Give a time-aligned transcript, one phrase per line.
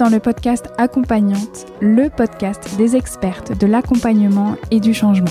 [0.00, 5.28] dans le podcast Accompagnante, le podcast des expertes de l'accompagnement et du changement.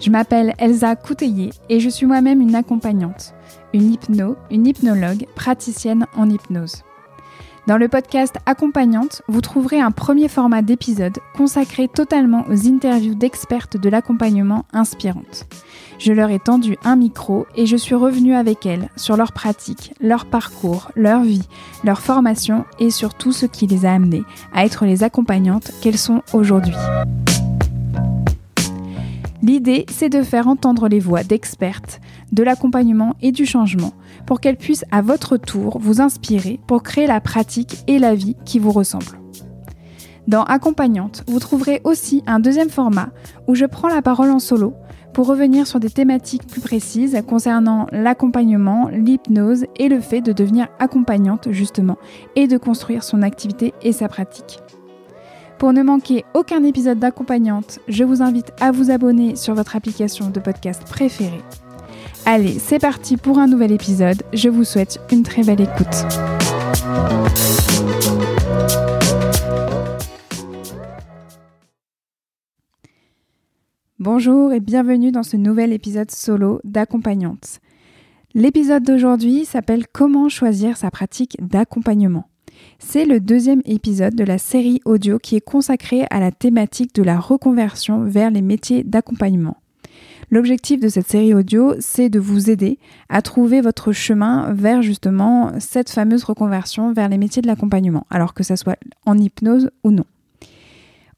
[0.00, 3.34] Je m'appelle Elsa Couteillé et je suis moi-même une accompagnante,
[3.74, 6.84] une hypno, une hypnologue, praticienne en hypnose.
[7.66, 13.76] Dans le podcast Accompagnante, vous trouverez un premier format d'épisode consacré totalement aux interviews d'expertes
[13.76, 15.46] de l'accompagnement inspirantes.
[15.98, 19.92] Je leur ai tendu un micro et je suis revenue avec elles sur leur pratique,
[20.00, 21.46] leur parcours, leur vie,
[21.84, 24.24] leur formation et sur tout ce qui les a amenées
[24.54, 26.74] à être les accompagnantes qu'elles sont aujourd'hui.
[29.42, 32.00] L'idée, c'est de faire entendre les voix d'expertes
[32.32, 33.92] de l'accompagnement et du changement
[34.30, 38.36] pour qu'elles puissent à votre tour vous inspirer pour créer la pratique et la vie
[38.44, 39.18] qui vous ressemblent.
[40.28, 43.08] Dans Accompagnante, vous trouverez aussi un deuxième format
[43.48, 44.74] où je prends la parole en solo
[45.14, 50.68] pour revenir sur des thématiques plus précises concernant l'accompagnement, l'hypnose et le fait de devenir
[50.78, 51.98] accompagnante justement
[52.36, 54.60] et de construire son activité et sa pratique.
[55.58, 60.30] Pour ne manquer aucun épisode d'accompagnante, je vous invite à vous abonner sur votre application
[60.30, 61.42] de podcast préférée.
[62.32, 64.22] Allez, c'est parti pour un nouvel épisode.
[64.32, 66.06] Je vous souhaite une très belle écoute.
[73.98, 77.58] Bonjour et bienvenue dans ce nouvel épisode solo d'accompagnante.
[78.34, 82.28] L'épisode d'aujourd'hui s'appelle Comment choisir sa pratique d'accompagnement.
[82.78, 87.02] C'est le deuxième épisode de la série audio qui est consacrée à la thématique de
[87.02, 89.59] la reconversion vers les métiers d'accompagnement.
[90.32, 92.78] L'objectif de cette série audio, c'est de vous aider
[93.08, 98.32] à trouver votre chemin vers justement cette fameuse reconversion vers les métiers de l'accompagnement, alors
[98.32, 100.04] que ce soit en hypnose ou non.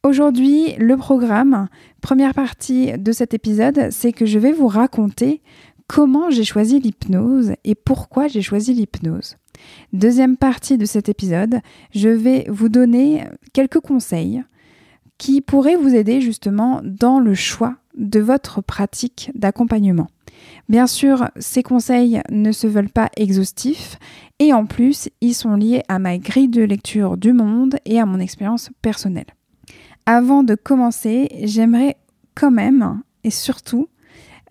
[0.03, 1.69] Aujourd'hui, le programme,
[2.01, 5.43] première partie de cet épisode, c'est que je vais vous raconter
[5.89, 9.37] comment j'ai choisi l'hypnose et pourquoi j'ai choisi l'hypnose.
[9.93, 11.61] Deuxième partie de cet épisode,
[11.95, 14.43] je vais vous donner quelques conseils
[15.19, 20.09] qui pourraient vous aider justement dans le choix de votre pratique d'accompagnement.
[20.69, 23.99] Bien sûr, ces conseils ne se veulent pas exhaustifs
[24.39, 28.07] et en plus, ils sont liés à ma grille de lecture du monde et à
[28.07, 29.27] mon expérience personnelle.
[30.07, 31.97] Avant de commencer, j'aimerais
[32.35, 33.89] quand même et surtout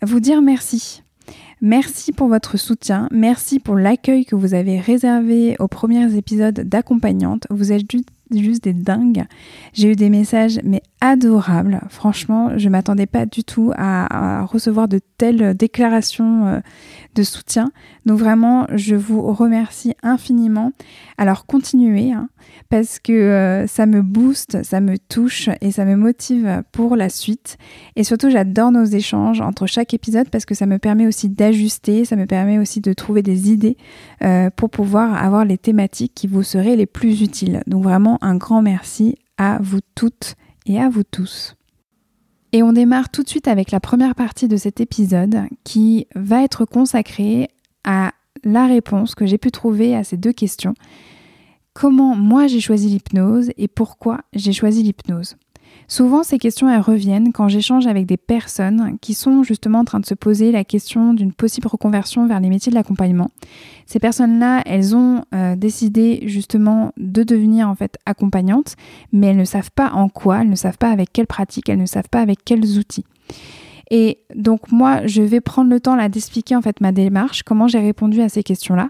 [0.02, 1.03] vous dire merci.
[1.63, 7.46] Merci pour votre soutien, merci pour l'accueil que vous avez réservé aux premiers épisodes d'accompagnante.
[7.52, 9.25] Vous êtes juste des dingues.
[9.74, 11.81] J'ai eu des messages mais adorables.
[11.90, 16.59] Franchement, je m'attendais pas du tout à, recevoir de telles déclarations euh,
[17.16, 17.72] de soutien.
[18.06, 20.72] Donc vraiment, je vous remercie infiniment.
[21.18, 22.30] Alors continuez, hein,
[22.70, 27.09] parce que euh, ça me booste, ça me touche et ça me motive pour la
[27.09, 27.58] suite.
[27.96, 32.06] Et surtout, j'adore nos échanges entre chaque épisode parce que ça me permet aussi d'ajuster,
[32.06, 33.78] ça me permet aussi de trouver des idées
[34.24, 37.62] euh, pour pouvoir avoir les thématiques qui vous seraient les plus utiles.
[37.68, 41.56] Donc vraiment, un grand merci à vous toutes et à vous tous.
[42.54, 46.44] Et on démarre tout de suite avec la première partie de cet épisode qui va
[46.44, 47.50] être consacrée
[47.84, 48.12] à
[48.44, 50.74] la réponse que j'ai pu trouver à ces deux questions.
[51.74, 55.38] Comment moi j'ai choisi l'hypnose et pourquoi j'ai choisi l'hypnose?
[55.91, 60.00] Souvent, ces questions, elles reviennent quand j'échange avec des personnes qui sont justement en train
[60.00, 63.29] de se poser la question d'une possible reconversion vers les métiers de l'accompagnement.
[63.88, 68.78] Ces personnes-là, elles ont euh, décidé justement de devenir en fait accompagnantes,
[69.12, 71.78] mais elles ne savent pas en quoi, elles ne savent pas avec quelle pratique, elles
[71.78, 73.03] ne savent pas avec quels outils.
[73.94, 77.68] Et donc moi, je vais prendre le temps là d'expliquer en fait ma démarche, comment
[77.68, 78.90] j'ai répondu à ces questions-là.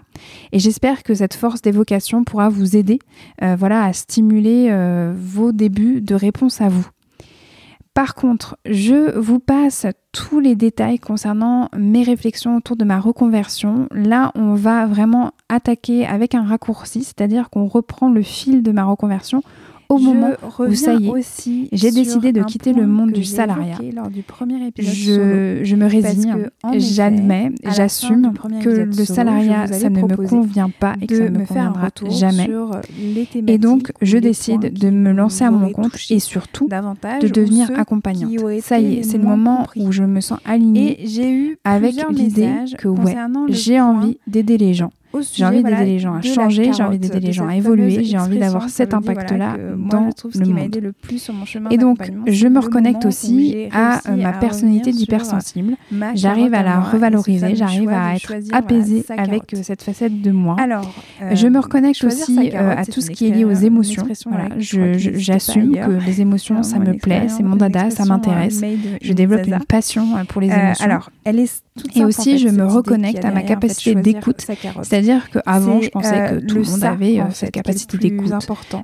[0.52, 3.00] Et j'espère que cette force d'évocation pourra vous aider,
[3.42, 6.86] euh, voilà, à stimuler euh, vos débuts de réponse à vous.
[7.94, 13.86] Par contre, je vous passe tous les détails concernant mes réflexions autour de ma reconversion.
[13.90, 18.84] Là, on va vraiment attaquer avec un raccourci, c'est-à-dire qu'on reprend le fil de ma
[18.84, 19.42] reconversion
[19.88, 23.78] au moment où ça y est, j'ai décidé de quitter le monde du salariat.
[23.78, 24.24] Du
[24.78, 28.32] je, je me résigne, j'admets, j'assume
[28.62, 32.50] que le salariat, ça ne me convient pas et que ça ne me conviendra jamais.
[33.46, 38.32] Et donc, je décide de me lancer à mon compte et surtout de devenir accompagnante.
[38.62, 43.16] Ça y est, c'est le moment où je me sens alignée avec l'idée que ouais,
[43.48, 44.92] j'ai envie d'aider les gens
[45.34, 48.18] j'ai envie d'aider les gens à changer, j'ai envie d'aider les gens à évoluer, j'ai
[48.18, 50.92] envie d'avoir cet impact-là dans le monde.
[51.70, 55.76] Et donc, je me reconnecte aussi à ma personnalité d'hypersensible.
[56.14, 60.56] J'arrive à la revaloriser, j'arrive à être apaisée avec euh, cette facette de moi.
[61.32, 64.06] Je me euh, reconnecte aussi euh, à tout ce qui est lié aux émotions.
[64.58, 68.62] J'assume que les émotions, ça me plaît, c'est mon dada, ça m'intéresse.
[69.00, 71.00] Je développe une passion pour les émotions.
[71.94, 74.46] Et aussi, je me reconnecte à ma capacité d'écoute,
[75.02, 78.32] c'est-à-dire qu'avant, je pensais que tout le monde avait euh, cette capacité d'écoute,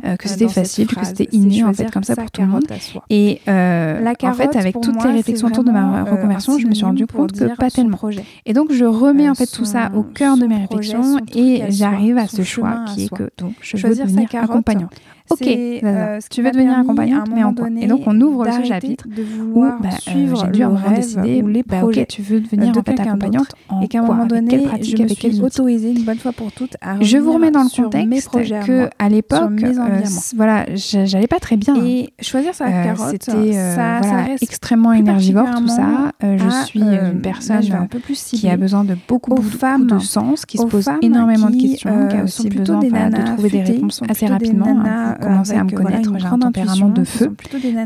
[0.05, 2.65] euh, que c'était facile, que c'était inné, en fait, comme ça pour tout le monde.
[3.11, 6.85] Et euh, en fait, avec toutes les réflexions autour de ma reconversion, je me suis
[6.85, 7.99] rendu compte que pas tellement.
[8.47, 12.19] Et donc, je remets en fait tout ça au cœur de mes réflexions et j'arrive
[12.19, 13.31] à ce choix qui est que
[13.61, 14.93] je veux devenir accompagnante.
[15.31, 15.47] Ok.
[15.47, 17.55] Euh, tu veux devenir accompagnante, mais en.
[17.81, 21.43] Et donc on ouvre ce chapitre bah, euh, où bah, suivre j'ai dû avoir décidé
[21.43, 22.03] les bah, projets.
[22.03, 23.49] Ok, tu veux devenir de en fait, accompagnante
[23.83, 26.77] et qu'à un moment donné, pratique, je avec suis autorisée une bonne fois pour toutes
[26.81, 28.31] à Je vous remets dans le contexte
[28.67, 30.01] que à l'époque, euh,
[30.37, 31.77] voilà, j'allais pas très bien.
[31.85, 36.13] Et choisir sa euh, carotte, c'était euh, extrêmement énergivore tout ça.
[36.23, 41.51] Je suis une personne qui a besoin de beaucoup de sens, qui se pose énormément
[41.51, 44.83] de questions, qui a aussi besoin bah, de trouver des réponses assez rapidement
[45.19, 47.35] commencer à me connaître, j'ai un tempérament de feu.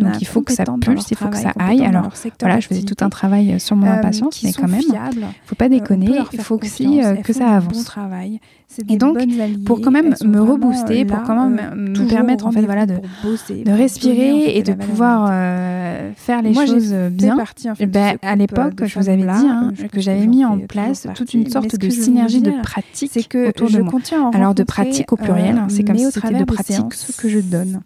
[0.00, 1.84] Donc il faut que ça pulse, il faut que ça aille.
[1.84, 5.20] Alors voilà, je faisais tout un travail euh, sur mon impatience, mais quand même, il
[5.20, 7.90] ne faut pas déconner, il faut aussi que euh, ça avance.
[8.88, 9.18] Et donc,
[9.66, 12.94] pour quand même me rebooster, pour quand même euh, me permettre en fait voilà de,
[13.66, 15.28] respirer euh, et de pouvoir
[16.16, 17.36] faire les choses bien.
[18.22, 21.76] À l'époque, je vous avais dit hein, que j'avais mis en place toute une sorte
[21.76, 24.00] de synergie de pratiques autour de moi.
[24.32, 27.82] Alors de pratiques au pluriel, c'est comme si c'était de pratiques que je donne.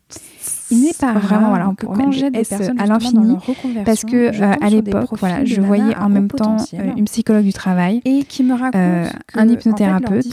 [0.70, 1.86] Il n'est pas vraiment, voilà, on peut
[2.30, 3.36] des personnes à l'infini
[3.84, 7.52] parce que euh, à l'époque, voilà, je voyais en même temps euh, une psychologue du
[7.52, 10.26] travail et qui me raconte euh, un hypnothérapeute,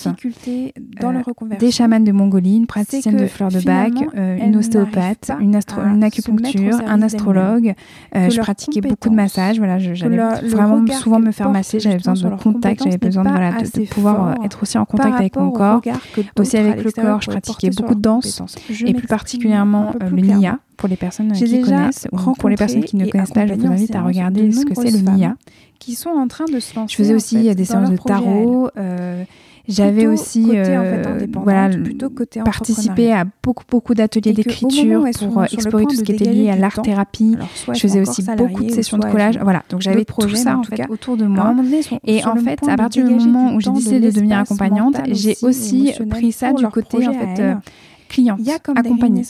[0.47, 0.69] euh,
[1.59, 5.81] des chamans de Mongolie, une praticienne de fleurs de bac, euh, une ostéopathe, une, astro
[5.81, 7.73] une acupuncture, un astrologue.
[8.15, 12.13] Euh, je pratiquais beaucoup de massages, voilà, j'allais vraiment souvent me faire masser, j'avais besoin
[12.13, 15.81] de contact, j'avais besoin de pouvoir être aussi en contact avec mon corps,
[16.39, 17.21] aussi avec le corps.
[17.21, 18.41] Je pratiquais beaucoup de danse
[18.85, 20.41] et plus particulièrement le Clairement.
[20.41, 22.07] MIA, pour les personnes qui déjà connaissent,
[22.39, 24.91] pour les personnes qui ne connaissent pas, je vous invite à regarder ce que c'est
[24.91, 25.35] le MIA.
[25.79, 26.93] Qui sont en train de se lancer.
[26.93, 28.69] Je faisais aussi euh, des séances de tarot.
[28.77, 29.25] Euh,
[29.67, 31.69] j'avais aussi euh, voilà,
[32.43, 37.37] participé à beaucoup, beaucoup d'ateliers d'écriture pour explorer tout ce qui était lié à l'art-thérapie.
[37.73, 39.39] Je faisais aussi beaucoup de sessions de collage.
[39.41, 41.55] Voilà, donc j'avais tout ça en fait autour de moi.
[42.05, 45.93] Et en fait, à partir du moment où j'ai décidé de devenir accompagnante, j'ai aussi
[46.09, 47.57] pris ça du côté en fait
[48.13, 48.39] cliente,
[48.75, 49.23] accompagnée.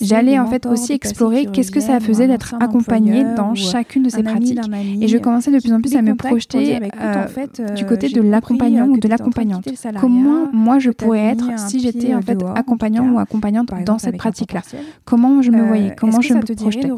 [0.00, 4.22] J'allais en fait aussi explorer qu'est-ce que ça faisait d'être accompagnée dans chacune de ces
[4.22, 4.60] pratiques.
[5.00, 8.88] et je commençais de plus en plus à me projeter euh, du côté de l'accompagnant
[8.88, 9.68] ou de l'accompagnante.
[10.00, 14.62] Comment moi je pourrais être si j'étais en fait accompagnant ou accompagnante dans cette pratique-là
[15.04, 16.88] Comment je me voyais Comment je me projetais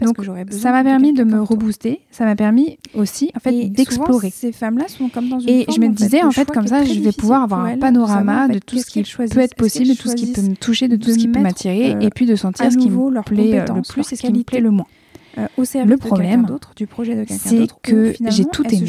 [0.00, 0.16] Donc
[0.50, 2.00] ça m'a permis de me rebooster.
[2.10, 4.32] Ça m'a permis aussi en fait d'explorer.
[5.46, 8.58] Et je me disais en fait comme ça, je vais pouvoir avoir un panorama de
[8.58, 11.10] tout ce qui peut être possible, de tout ce qui peut me toucher de tout
[11.10, 14.12] ce qui peut m'attirer et puis de sentir euh, ce qui me plaît le plus
[14.12, 14.86] et ce qui me plaît le moins.
[15.36, 16.46] Le problème,
[17.28, 18.86] c'est que j'ai tout aimé,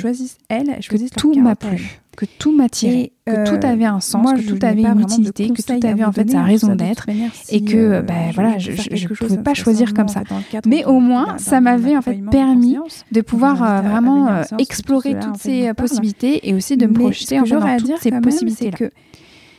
[0.49, 4.33] elles, que tout m'a plu, que tout m'a tiré, euh, que tout avait un sens,
[4.33, 7.07] que tout avait une utilité, que tout avait en fait sa raison d'être,
[7.49, 10.23] et que bah, voilà, je ne pouvais pas choisir comme ça.
[10.65, 12.77] Mais au moins, ça m'avait en fait permis
[13.11, 17.45] de pouvoir euh, vraiment euh, explorer toutes ces possibilités et aussi de me projeter en
[17.45, 18.89] fait dans toutes ces possibilités-là.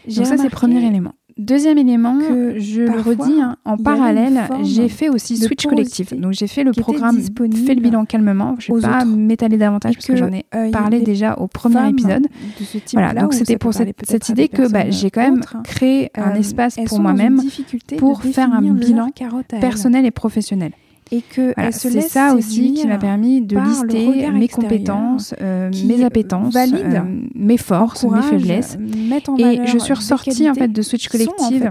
[0.07, 1.15] Donc ça, c'est le premier élément.
[1.37, 6.19] Deuxième élément, que je le redis, hein, en parallèle, j'ai fait aussi Switch Collective.
[6.19, 8.57] Donc j'ai fait le programme Fais le bilan calmement.
[8.59, 12.29] Je ne vais pas m'étaler davantage parce que, j'en ai parlé déjà au premier épisode.
[12.93, 17.01] Voilà, donc c'était pour cette, idée que bah, j'ai quand même créé un espace pour
[17.01, 17.41] moi-même
[17.99, 19.11] pour faire un bilan
[19.61, 20.73] personnel et professionnel
[21.11, 26.55] et que c'est ça aussi qui m'a permis de lister mes compétences, euh, mes appétences,
[26.55, 27.01] valide, euh,
[27.35, 28.79] mes forces, courage, mes faiblesses.
[29.39, 31.71] Et je suis ressortie en fait de Switch Collective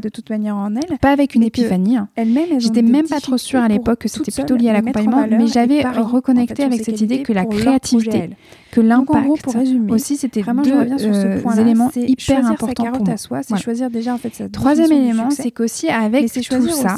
[1.01, 1.97] pas avec une épiphanie.
[1.97, 2.09] Hein.
[2.57, 5.83] J'étais même pas trop sûre à l'époque que c'était plutôt lié à l'accompagnement, mais j'avais
[5.83, 8.29] reconnecté avec cette idée que la créativité,
[8.71, 9.47] que l'impact,
[9.89, 13.41] aussi c'était vraiment, deux je euh, éléments hyper importants pour moi.
[13.57, 16.97] Choisir déjà en fait Troisième élément, c'est qu'aussi avec tout ça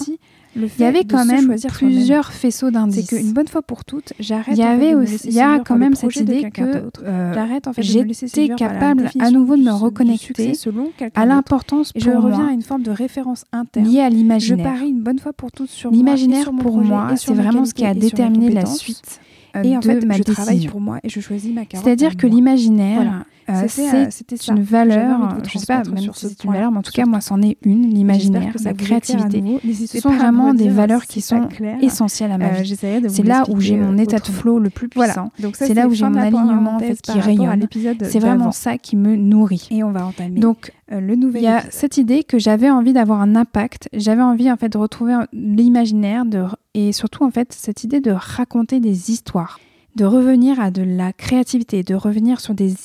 [0.79, 3.07] y avait quand même plusieurs faisceaux C'est d'indices.
[3.09, 4.55] qu'une bonne fois pour toutes, j'arrête.
[4.57, 6.61] Il y avait aussi, il y a quand même cette idée que
[7.03, 7.33] euh,
[7.67, 12.23] en fait j'étais capable à nouveau de me reconnecter selon à l'importance Et je pour
[12.23, 13.85] reviens à une forme de référence interne.
[13.87, 14.73] liée à Je l'imaginaire.
[14.73, 17.93] parie une bonne fois pour toutes sur L'imaginaire pour moi, c'est vraiment ce qui a
[17.93, 19.19] déterminé la suite
[19.55, 20.71] euh, Et en de fait, ma je travaille décision.
[20.71, 21.85] pour moi et je choisis ma carotte.
[21.85, 23.25] C'est-à-dire que l'imaginaire, Voilà.
[23.49, 26.51] Euh, C'était, euh, c'est ça une valeur, je sais pas même si ce c'est une
[26.51, 29.59] valeur, mais en tout cas, moi, c'en est une, l'imaginaire, la créativité.
[29.87, 31.47] Ce sont vraiment des valeurs qui sont
[31.81, 32.75] essentielles à ma Euh, vie.
[33.09, 35.31] C'est là où j'ai mon euh, état de flow le plus puissant.
[35.53, 37.67] C'est là où j'ai mon alignement qui rayonne.
[38.03, 39.67] C'est vraiment ça qui me nourrit.
[39.71, 42.69] Et on va entamer Donc, euh, le nouvel il y a cette idée que j'avais
[42.69, 47.31] envie d'avoir un impact, j'avais envie en fait de retrouver l'imaginaire de, et surtout en
[47.31, 49.59] fait cette idée de raconter des histoires.
[49.95, 52.75] De revenir à de la créativité, de revenir sur des,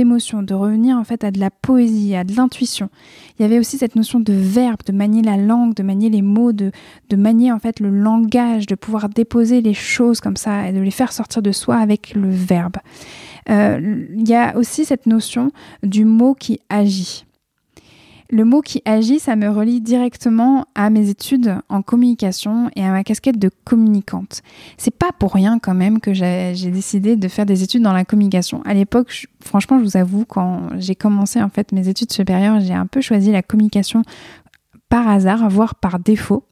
[0.00, 2.88] émotions, de revenir en fait à de la poésie, à de l'intuition.
[3.38, 6.22] Il y avait aussi cette notion de verbe, de manier la langue, de manier les
[6.22, 6.70] mots, de,
[7.08, 10.80] de manier en fait le langage, de pouvoir déposer les choses comme ça et de
[10.80, 12.76] les faire sortir de soi avec le verbe.
[13.48, 15.50] Euh, il y a aussi cette notion
[15.82, 17.24] du mot qui agit.
[18.32, 22.92] Le mot qui agit, ça me relie directement à mes études en communication et à
[22.92, 24.42] ma casquette de communicante.
[24.76, 28.04] C'est pas pour rien quand même que j'ai décidé de faire des études dans la
[28.04, 28.62] communication.
[28.64, 32.74] À l'époque, franchement, je vous avoue, quand j'ai commencé en fait mes études supérieures, j'ai
[32.74, 34.02] un peu choisi la communication
[34.88, 36.44] par hasard, voire par défaut.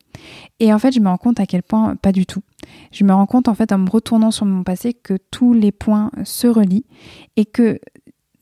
[0.59, 2.43] Et en fait, je me rends compte à quel point pas du tout.
[2.91, 5.71] Je me rends compte en fait en me retournant sur mon passé que tous les
[5.71, 6.87] points se relient
[7.37, 7.79] et que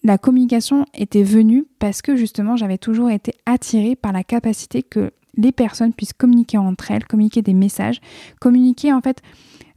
[0.07, 5.11] la communication était venue parce que justement j'avais toujours été attirée par la capacité que
[5.37, 8.01] les personnes puissent communiquer entre elles, communiquer des messages,
[8.41, 9.21] communiquer en fait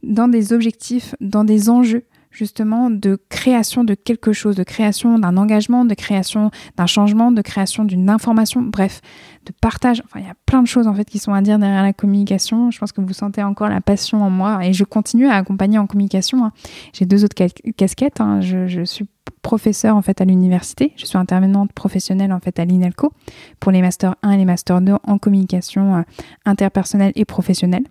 [0.04, 5.36] dans des objectifs, dans des enjeux justement de création de quelque chose, de création d'un
[5.36, 9.00] engagement, de création d'un changement, de création d'une information, bref,
[9.46, 10.02] de partage.
[10.14, 12.70] Il y a plein de choses en fait qui sont à dire derrière la communication.
[12.70, 15.78] Je pense que vous sentez encore la passion en moi et je continue à accompagner
[15.78, 16.44] en communication.
[16.44, 16.52] Hein.
[16.92, 17.34] J'ai deux autres
[17.76, 18.20] casquettes.
[18.20, 18.40] Hein.
[18.40, 19.06] Je, suis
[19.42, 20.92] professeur en fait à l'université.
[20.96, 23.12] Je suis intervenante professionnelle en fait à l'INELCO
[23.58, 26.02] pour les masters 1 et les masters 2 en communication euh,
[26.44, 27.84] interpersonnelle et professionnelle.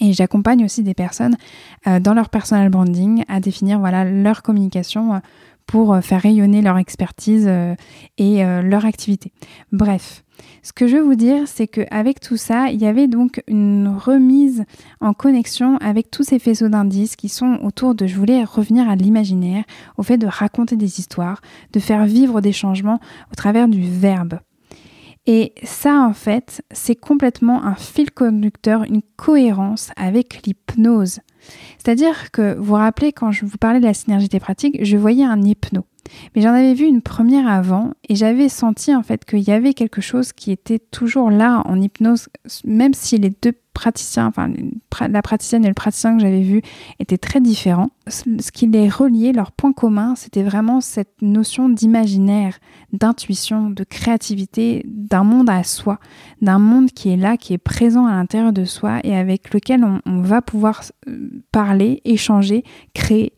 [0.00, 1.36] Et j'accompagne aussi des personnes
[1.86, 5.18] euh, dans leur personal branding à définir voilà leur communication euh,
[5.66, 7.50] pour faire rayonner leur expertise
[8.18, 9.32] et leur activité.
[9.72, 10.24] Bref,
[10.62, 13.88] ce que je veux vous dire, c'est qu'avec tout ça, il y avait donc une
[13.88, 14.64] remise
[15.00, 18.96] en connexion avec tous ces faisceaux d'indices qui sont autour de, je voulais revenir à
[18.96, 19.64] l'imaginaire,
[19.98, 21.40] au fait de raconter des histoires,
[21.72, 23.00] de faire vivre des changements
[23.30, 24.40] au travers du verbe.
[25.26, 31.20] Et ça, en fait, c'est complètement un fil conducteur, une cohérence avec l'hypnose.
[31.78, 35.24] C'est-à-dire que vous vous rappelez, quand je vous parlais de la synergité pratique, je voyais
[35.24, 35.84] un hypno.
[36.34, 39.74] Mais j'en avais vu une première avant et j'avais senti en fait qu'il y avait
[39.74, 42.28] quelque chose qui était toujours là en hypnose,
[42.64, 44.50] même si les deux praticiens, enfin
[45.08, 46.62] la praticienne et le praticien que j'avais vu
[46.98, 47.90] étaient très différents.
[48.08, 52.58] Ce qui les reliait, leur point commun, c'était vraiment cette notion d'imaginaire,
[52.92, 55.98] d'intuition, de créativité, d'un monde à soi,
[56.42, 59.84] d'un monde qui est là, qui est présent à l'intérieur de soi et avec lequel
[59.84, 63.32] on, on va pouvoir euh, parler, échanger, créer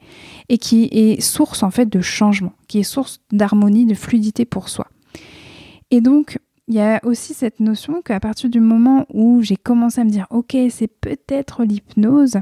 [0.48, 4.68] et qui est source en fait de changement, qui est source d'harmonie, de fluidité pour
[4.68, 4.88] soi.
[5.90, 10.00] Et donc, il y a aussi cette notion qu'à partir du moment où j'ai commencé
[10.00, 12.38] à me dire, ok, c'est peut-être l'hypnose,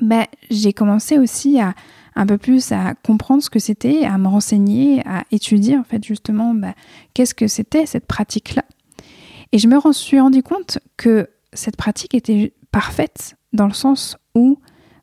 [0.00, 1.74] ben, j'ai commencé aussi à
[2.16, 6.04] un peu plus à comprendre ce que c'était, à me renseigner, à étudier en fait
[6.04, 6.74] justement ben,
[7.12, 8.64] qu'est-ce que c'était cette pratique-là.
[9.52, 14.58] Et je me suis rendu compte que cette pratique était parfaite dans le sens où,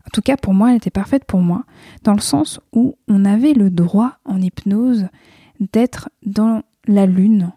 [0.06, 1.64] en tout cas pour moi, elle était parfaite pour moi,
[2.04, 5.08] dans le sens où on avait le droit en hypnose
[5.60, 7.52] d'être dans la lune,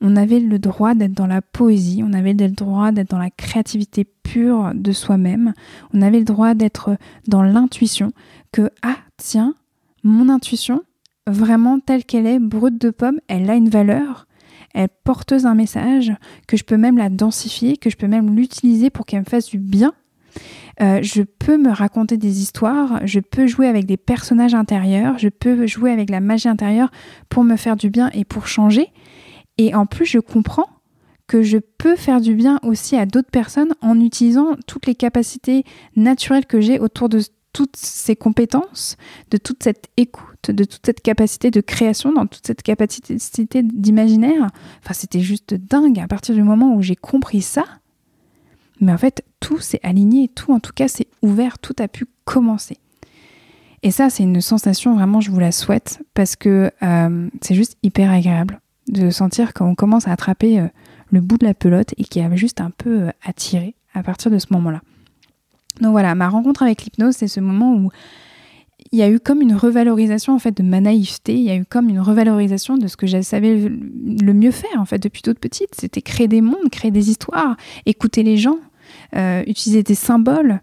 [0.00, 3.30] on avait le droit d'être dans la poésie, on avait le droit d'être dans la
[3.30, 5.52] créativité pure de soi-même,
[5.92, 6.96] on avait le droit d'être
[7.28, 8.12] dans l'intuition,
[8.52, 9.54] que, ah tiens,
[10.02, 10.82] mon intuition,
[11.26, 14.26] vraiment telle qu'elle est, brute de pomme, elle a une valeur,
[14.74, 16.12] elle porteuse un message,
[16.46, 19.50] que je peux même la densifier, que je peux même l'utiliser pour qu'elle me fasse
[19.50, 19.92] du bien.
[20.80, 25.28] Euh, je peux me raconter des histoires, je peux jouer avec des personnages intérieurs, je
[25.28, 26.90] peux jouer avec la magie intérieure
[27.28, 28.88] pour me faire du bien et pour changer.
[29.58, 30.68] Et en plus, je comprends
[31.26, 35.64] que je peux faire du bien aussi à d'autres personnes en utilisant toutes les capacités
[35.96, 37.20] naturelles que j'ai autour de
[37.52, 38.96] toutes ces compétences,
[39.30, 44.48] de toute cette écoute, de toute cette capacité de création, dans toute cette capacité d'imaginaire.
[44.82, 47.64] Enfin, c'était juste dingue à partir du moment où j'ai compris ça.
[48.80, 52.06] Mais en fait, tout s'est aligné, tout en tout cas s'est ouvert, tout a pu
[52.24, 52.76] commencer.
[53.82, 57.78] Et ça, c'est une sensation vraiment, je vous la souhaite, parce que euh, c'est juste
[57.82, 60.66] hyper agréable de sentir qu'on commence à attraper euh,
[61.10, 64.30] le bout de la pelote et qui a juste un peu euh, attiré à partir
[64.30, 64.82] de ce moment-là.
[65.80, 67.90] Donc voilà, ma rencontre avec l'hypnose, c'est ce moment où
[68.92, 71.56] il y a eu comme une revalorisation en fait de ma naïveté, il y a
[71.56, 75.22] eu comme une revalorisation de ce que je savais le mieux faire en fait depuis
[75.22, 77.56] toute petite, c'était créer des mondes, créer des histoires,
[77.86, 78.58] écouter les gens,
[79.16, 80.60] euh, utiliser des symboles.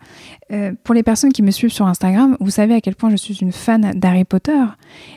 [0.51, 3.17] Euh, pour les personnes qui me suivent sur Instagram, vous savez à quel point je
[3.17, 4.63] suis une fan d'Harry Potter.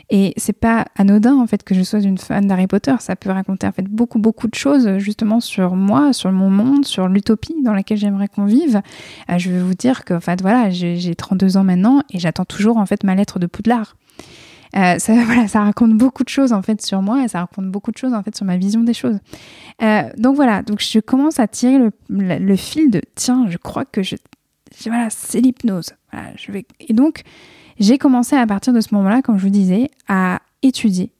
[0.09, 2.95] Et c'est pas anodin en fait que je sois une fan d'Harry Potter.
[2.99, 6.85] Ça peut raconter en fait beaucoup beaucoup de choses justement sur moi, sur mon monde,
[6.85, 8.81] sur l'utopie dans laquelle j'aimerais qu'on vive.
[9.29, 12.45] Euh, je vais vous dire que en fait voilà, j'ai 32 ans maintenant et j'attends
[12.45, 13.95] toujours en fait ma lettre de Poudlard.
[14.75, 17.69] Euh, ça, voilà, ça raconte beaucoup de choses en fait sur moi et ça raconte
[17.69, 19.19] beaucoup de choses en fait sur ma vision des choses.
[19.81, 24.03] Euh, donc voilà, donc je commence à tirer le, fil de tiens, je crois que
[24.03, 24.15] je,
[24.85, 25.93] voilà, c'est l'hypnose.
[26.47, 26.65] vais...
[26.79, 27.23] Et donc,
[27.79, 31.11] j'ai commencé à partir de ce moment-là, comme je vous disais, à étudier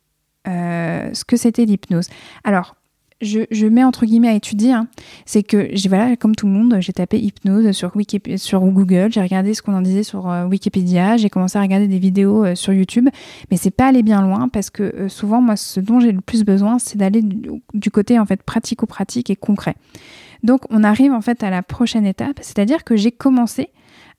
[0.48, 2.08] euh, ce que c'était l'hypnose.
[2.43, 2.75] Alors,
[3.21, 4.87] je, mets entre guillemets à étudier, hein.
[5.25, 7.93] c'est que voilà, comme tout le monde, j'ai tapé hypnose sur,
[8.37, 11.87] sur Google, j'ai regardé ce qu'on en disait sur euh, Wikipédia, j'ai commencé à regarder
[11.87, 13.09] des vidéos euh, sur YouTube,
[13.49, 16.21] mais c'est pas aller bien loin parce que euh, souvent, moi, ce dont j'ai le
[16.21, 19.75] plus besoin, c'est d'aller du, côté en fait pratico-pratique et concret.
[20.43, 23.69] Donc, on arrive en fait à la prochaine étape, c'est-à-dire que j'ai commencé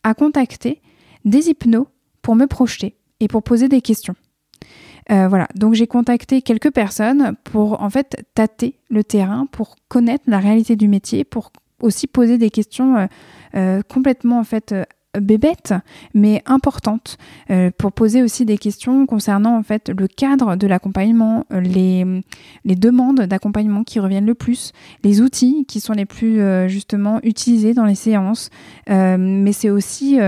[0.04, 0.80] à contacter
[1.24, 1.86] des hypnos
[2.22, 4.14] pour me projeter et pour poser des questions.
[5.10, 10.24] Euh, voilà, donc j'ai contacté quelques personnes pour en fait tâter le terrain, pour connaître
[10.26, 13.06] la réalité du métier, pour aussi poser des questions euh,
[13.56, 14.74] euh, complètement en fait
[15.20, 15.74] bébêtes
[16.14, 17.18] mais importantes
[17.76, 22.22] pour poser aussi des questions concernant en fait le cadre de l'accompagnement, les,
[22.64, 24.72] les demandes d'accompagnement qui reviennent le plus,
[25.04, 28.48] les outils qui sont les plus justement utilisés dans les séances,
[28.88, 30.18] mais c'est aussi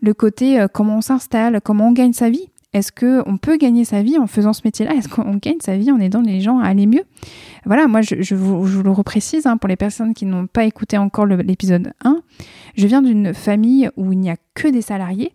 [0.00, 4.02] le côté comment on s'installe, comment on gagne sa vie est-ce qu'on peut gagner sa
[4.02, 4.94] vie en faisant ce métier-là?
[4.94, 7.04] Est-ce qu'on gagne sa vie en aidant les gens à aller mieux?
[7.66, 11.26] Voilà, moi je, vous, le reprécise hein, pour les personnes qui n'ont pas écouté encore
[11.26, 12.22] l'épisode 1.
[12.76, 15.34] Je viens d'une famille où il n'y a que des salariés.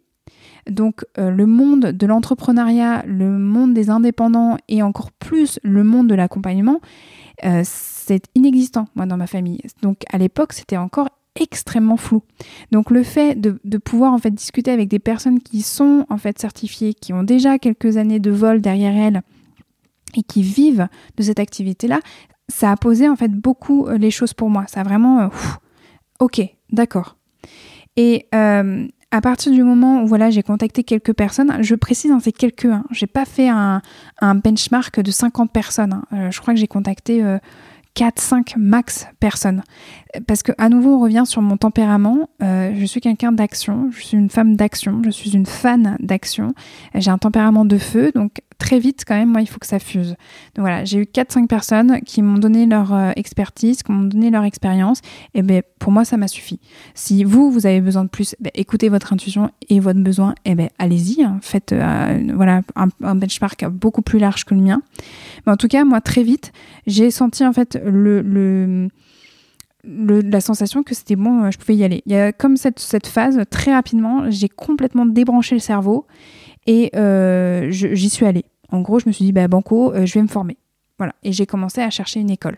[0.68, 6.08] Donc euh, le monde de l'entrepreneuriat, le monde des indépendants et encore plus le monde
[6.08, 6.82] de l'accompagnement,
[7.46, 9.62] euh, c'est inexistant moi dans ma famille.
[9.82, 12.24] Donc à l'époque c'était encore extrêmement flou.
[12.72, 16.40] Donc le fait de, pouvoir en fait discuter avec des personnes qui sont en fait
[16.40, 19.22] certifiées, qui ont déjà quelques années de vol derrière elles
[20.16, 22.00] et qui vivent de cette activité-là,
[22.50, 24.66] ça a posé en fait beaucoup euh, les choses pour moi.
[24.68, 25.28] Ça a vraiment, euh,
[26.20, 26.42] ok,
[26.72, 27.18] d'accord.
[27.98, 32.20] Et euh, à partir du moment où voilà, j'ai contacté quelques personnes, je précise, hein,
[32.22, 33.82] c'est quelques, hein, j'ai pas fait un,
[34.22, 36.02] benchmark de 50 personnes.
[36.12, 36.30] Hein.
[36.32, 37.24] je crois que j'ai contacté
[37.98, 39.64] 4-5 max personnes.
[40.28, 42.30] Parce que à nouveau, on revient sur mon tempérament.
[42.44, 46.54] Euh, je suis quelqu'un d'action, je suis une femme d'action, je suis une fan d'action.
[46.94, 49.80] J'ai un tempérament de feu, donc très vite quand même, moi, il faut que ça
[49.80, 50.10] fuse.
[50.56, 54.30] Donc voilà, j'ai eu 4-5 personnes qui m'ont donné leur euh, expertise, qui m'ont donné
[54.30, 55.02] leur expérience,
[55.34, 56.60] et ben pour moi, ça m'a suffi.
[56.96, 60.56] Si vous, vous avez besoin de plus, ben, écoutez votre intuition et votre besoin, et
[60.56, 61.40] ben allez-y, hein.
[61.42, 64.82] faites euh, voilà, un, benchmark beaucoup plus large que le mien.
[65.46, 66.52] Mais en tout cas, moi, très vite,
[66.86, 68.90] j'ai senti en fait le, le
[69.90, 72.04] la sensation que c'était bon, euh, je pouvais y aller.
[72.06, 76.06] Il y a comme cette, cette phase, très rapidement, j'ai complètement débranché le cerveau
[76.68, 78.46] et euh, j'y suis allée.
[78.70, 80.58] En gros, je me suis dit, bah, Banco, euh, je vais me former.
[81.00, 82.58] Voilà, et j'ai commencé à chercher une école.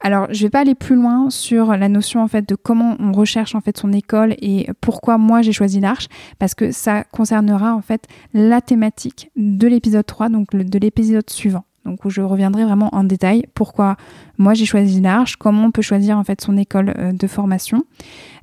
[0.00, 3.10] Alors, je vais pas aller plus loin sur la notion en fait de comment on
[3.10, 6.06] recherche en fait son école et pourquoi moi j'ai choisi l'Arche
[6.38, 11.64] parce que ça concernera en fait la thématique de l'épisode 3 donc de l'épisode suivant.
[11.84, 13.96] Donc où je reviendrai vraiment en détail pourquoi
[14.38, 17.84] moi j'ai choisi l'Arche, comment on peut choisir en fait son école euh, de formation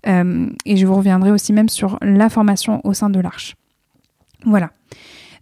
[0.06, 3.56] et je vous reviendrai aussi même sur la formation au sein de l'Arche.
[4.46, 4.72] Voilà.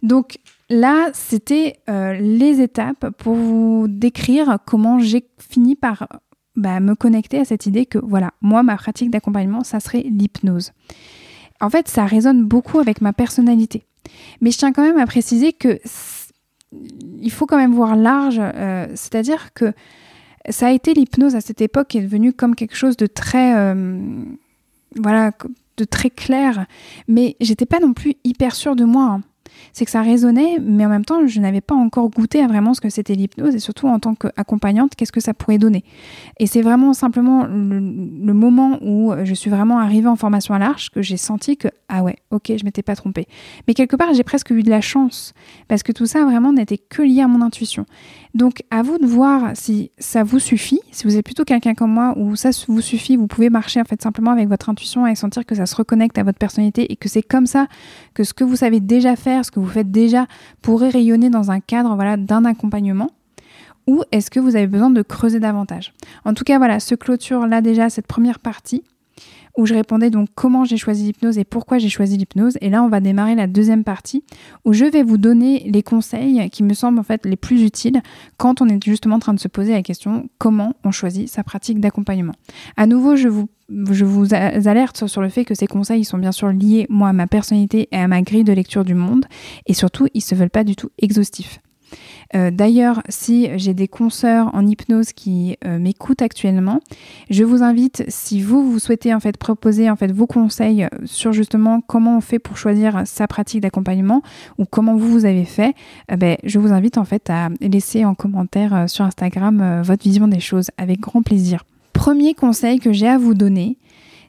[0.02, 0.38] Donc
[0.70, 6.08] là, c'était euh, les étapes pour vous décrire comment j'ai fini par
[6.56, 10.72] bah, me connecter à cette idée que voilà, moi, ma pratique d'accompagnement, ça serait l'hypnose.
[11.60, 13.84] En fait, ça résonne beaucoup avec ma personnalité.
[14.40, 15.78] Mais je tiens quand même à préciser que
[17.20, 19.72] il faut quand même voir large, euh, c'est-à-dire que
[20.50, 23.56] ça a été l'hypnose à cette époque qui est devenue comme quelque chose de très,
[23.56, 23.98] euh,
[24.96, 25.32] voilà,
[25.78, 26.66] de très clair.
[27.06, 29.04] Mais j'étais pas non plus hyper sûre de moi.
[29.04, 29.22] Hein
[29.72, 32.74] c'est que ça résonnait, mais en même temps, je n'avais pas encore goûté à vraiment
[32.74, 35.84] ce que c'était l'hypnose et surtout en tant qu'accompagnante, qu'est-ce que ça pourrait donner?
[36.38, 40.90] Et c'est vraiment simplement le, moment où je suis vraiment arrivée en formation à l'Arche
[40.90, 43.26] que j'ai senti que, ah ouais, ok, je m'étais pas trompée.
[43.66, 45.32] Mais quelque part, j'ai presque eu de la chance
[45.68, 47.86] parce que tout ça vraiment n'était que lié à mon intuition.
[48.34, 51.90] Donc, à vous de voir si ça vous suffit, si vous êtes plutôt quelqu'un comme
[51.90, 55.14] moi où ça vous suffit, vous pouvez marcher en fait simplement avec votre intuition et
[55.14, 57.68] sentir que ça se reconnecte à votre personnalité et que c'est comme ça
[58.12, 60.26] que ce que vous savez déjà faire, ce que vous faites déjà
[60.60, 63.10] pourrait rayonner dans un cadre voilà, d'un accompagnement
[63.86, 65.94] ou est-ce que vous avez besoin de creuser davantage?
[66.26, 68.84] En tout cas, voilà, ce clôture là déjà cette première partie
[69.58, 72.56] où je répondais donc comment j'ai choisi l'hypnose et pourquoi j'ai choisi l'hypnose.
[72.60, 74.22] Et là, on va démarrer la deuxième partie
[74.64, 78.00] où je vais vous donner les conseils qui me semblent en fait les plus utiles
[78.36, 81.42] quand on est justement en train de se poser la question comment on choisit sa
[81.42, 82.34] pratique d'accompagnement.
[82.76, 86.86] À nouveau, je vous alerte sur le fait que ces conseils sont bien sûr liés
[86.88, 89.26] moi à ma personnalité et à ma grille de lecture du monde
[89.66, 91.58] et surtout ils se veulent pas du tout exhaustifs.
[92.34, 96.80] Euh, d'ailleurs, si j'ai des consoeurs en hypnose qui euh, m'écoutent actuellement,
[97.30, 101.32] je vous invite, si vous, vous souhaitez en fait proposer en fait vos conseils sur
[101.32, 104.22] justement comment on fait pour choisir sa pratique d'accompagnement
[104.58, 105.74] ou comment vous vous avez fait,
[106.12, 110.28] euh, ben, je vous invite en fait à laisser en commentaire sur Instagram votre vision
[110.28, 111.64] des choses avec grand plaisir.
[111.92, 113.78] Premier conseil que j'ai à vous donner,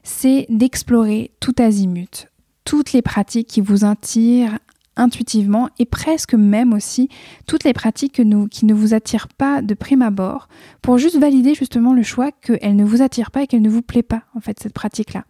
[0.02, 2.30] c'est d'explorer tout azimut
[2.70, 4.58] toutes les pratiques qui vous attirent
[4.96, 7.08] intuitivement et presque même aussi
[7.46, 10.48] toutes les pratiques qui ne vous attirent pas de prime abord
[10.82, 13.82] pour juste valider justement le choix qu'elle ne vous attire pas et qu'elle ne vous
[13.82, 15.24] plaît pas en fait cette pratique-là.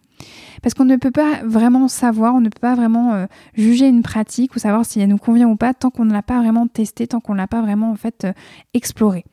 [0.61, 4.03] Parce qu'on ne peut pas vraiment savoir, on ne peut pas vraiment euh, juger une
[4.03, 6.67] pratique ou savoir si elle nous convient ou pas tant qu'on ne l'a pas vraiment
[6.67, 8.33] testé, tant qu'on ne l'a pas vraiment en fait euh,
[8.73, 9.25] exploré.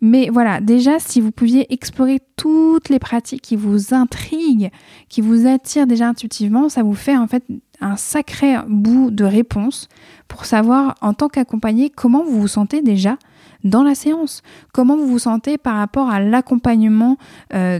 [0.00, 4.70] Mais voilà, déjà si vous pouviez explorer toutes les pratiques qui vous intriguent,
[5.08, 7.44] qui vous attirent déjà intuitivement, ça vous fait en fait
[7.80, 9.88] un sacré bout de réponse
[10.28, 13.16] pour savoir en tant qu'accompagné comment vous vous sentez déjà
[13.64, 14.42] dans la séance.
[14.72, 17.16] Comment vous vous sentez par rapport à l'accompagnement,
[17.54, 17.78] euh,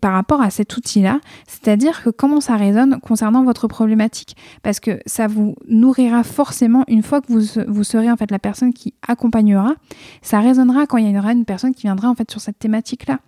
[0.00, 1.20] par rapport à cet outil-là.
[1.46, 4.36] C'est-à-dire que comment ça résonne concernant votre problématique.
[4.62, 8.38] Parce que ça vous nourrira forcément une fois que vous, vous serez en fait la
[8.38, 9.74] personne qui accompagnera.
[10.22, 13.20] Ça résonnera quand il y aura une personne qui viendra en fait sur cette thématique-là.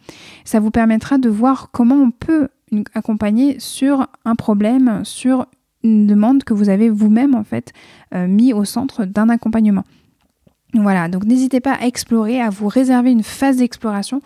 [0.45, 2.49] Ça vous permettra de voir comment on peut
[2.95, 5.47] accompagner sur un problème, sur
[6.07, 7.73] demande que vous avez vous-même en fait
[8.15, 9.85] euh, mis au centre d'un accompagnement.
[10.75, 14.21] Voilà, donc n'hésitez pas à explorer, à vous réserver une phase d'exploration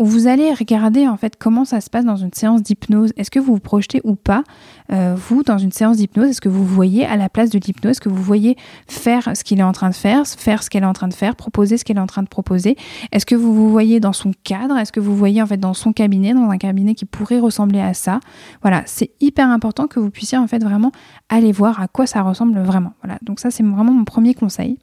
[0.00, 3.12] où vous allez regarder en fait comment ça se passe dans une séance d'hypnose.
[3.18, 4.44] Est-ce que vous vous projetez ou pas,
[4.90, 6.30] euh, vous, dans une séance d'hypnose?
[6.30, 8.56] Est-ce que vous voyez à la place de l'hypnose Est-ce que vous voyez
[8.88, 11.12] faire ce qu'il est en train de faire, faire ce qu'elle est en train de
[11.12, 12.78] faire, proposer ce qu'elle est en train de proposer?
[13.12, 14.78] Est-ce que vous vous voyez dans son cadre?
[14.78, 17.80] Est-ce que vous voyez en fait dans son cabinet, dans un cabinet qui pourrait ressembler
[17.80, 18.20] à ça?
[18.62, 20.92] Voilà, c'est hyper important que vous puissiez en fait vraiment
[21.28, 22.94] aller voir à quoi ça ressemble vraiment.
[23.02, 24.78] Voilà, donc ça c'est vraiment mon premier conseil.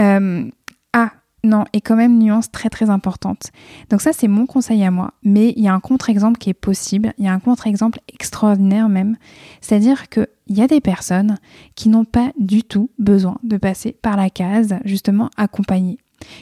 [0.00, 0.50] Euh,
[0.92, 1.12] ah,
[1.46, 3.50] non, et quand même nuance très très importante.
[3.88, 6.54] Donc ça c'est mon conseil à moi, mais il y a un contre-exemple qui est
[6.54, 9.16] possible, il y a un contre-exemple extraordinaire même,
[9.60, 11.38] c'est-à-dire qu'il y a des personnes
[11.76, 15.98] qui n'ont pas du tout besoin de passer par la case justement accompagnée,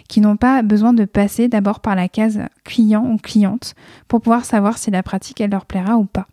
[0.09, 3.75] qui n'ont pas besoin de passer d'abord par la case client ou cliente
[4.09, 6.27] pour pouvoir savoir si la pratique elle leur plaira ou pas.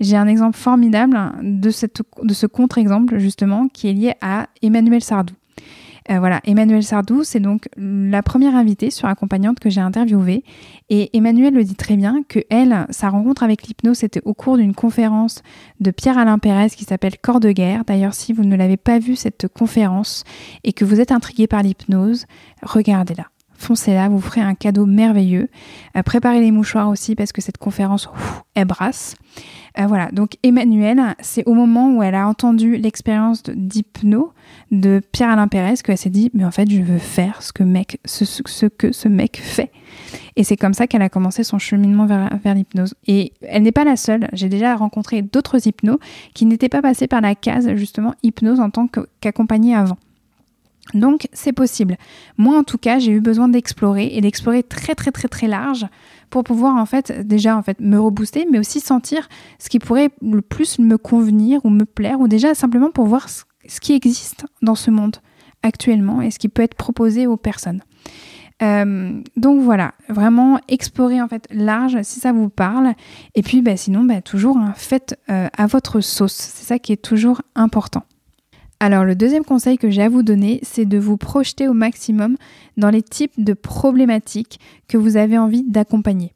[0.00, 5.34] J'ai un exemple formidable de ce contre-exemple justement qui est lié à Emmanuel Sardou.
[6.10, 10.42] Euh, voilà, Emmanuel Sardou, c'est donc la première invitée sur accompagnante que j'ai interviewée.
[10.88, 14.56] Et Emmanuel le dit très bien que elle, sa rencontre avec l'hypnose, c'était au cours
[14.56, 15.42] d'une conférence
[15.80, 17.84] de Pierre-Alain Pérez qui s'appelle Corps de guerre.
[17.86, 20.24] D'ailleurs, si vous ne l'avez pas vu cette conférence
[20.64, 22.24] et que vous êtes intrigué par l'hypnose,
[22.62, 23.26] regardez-la
[23.58, 25.48] foncez là, vous ferez un cadeau merveilleux.
[25.96, 28.08] Euh, préparez les mouchoirs aussi parce que cette conférence,
[28.54, 29.16] elle brasse.
[29.78, 34.32] Euh, voilà, donc Emmanuel, c'est au moment où elle a entendu l'expérience d'hypno
[34.70, 38.00] de Pierre-Alain Pérez qu'elle s'est dit, mais en fait, je veux faire ce que, mec,
[38.04, 39.70] ce, que ce mec fait.
[40.36, 42.94] Et c'est comme ça qu'elle a commencé son cheminement vers, vers l'hypnose.
[43.06, 44.28] Et elle n'est pas la seule.
[44.32, 45.98] J'ai déjà rencontré d'autres hypnos
[46.34, 48.88] qui n'étaient pas passés par la case, justement, hypnose en tant
[49.20, 49.98] qu'accompagnée avant.
[50.94, 51.96] Donc c'est possible.
[52.36, 55.86] Moi en tout cas, j'ai eu besoin d'explorer et d'explorer très très très très large
[56.30, 60.10] pour pouvoir en fait déjà en fait me rebooster mais aussi sentir ce qui pourrait
[60.22, 63.44] le plus me convenir ou me plaire ou déjà simplement pour voir ce,
[63.80, 65.16] qui existe dans ce monde
[65.62, 67.82] actuellement et ce qui peut être proposé aux personnes.
[68.60, 72.94] Euh, donc voilà, vraiment explorer en fait large si ça vous parle.
[73.34, 76.34] Et puis bah, sinon, bah, toujours hein, faites euh, à votre sauce.
[76.34, 78.04] C'est ça qui est toujours important.
[78.80, 82.36] Alors le deuxième conseil que j'ai à vous donner, c'est de vous projeter au maximum
[82.76, 86.32] dans les types de problématiques que vous avez envie d'accompagner.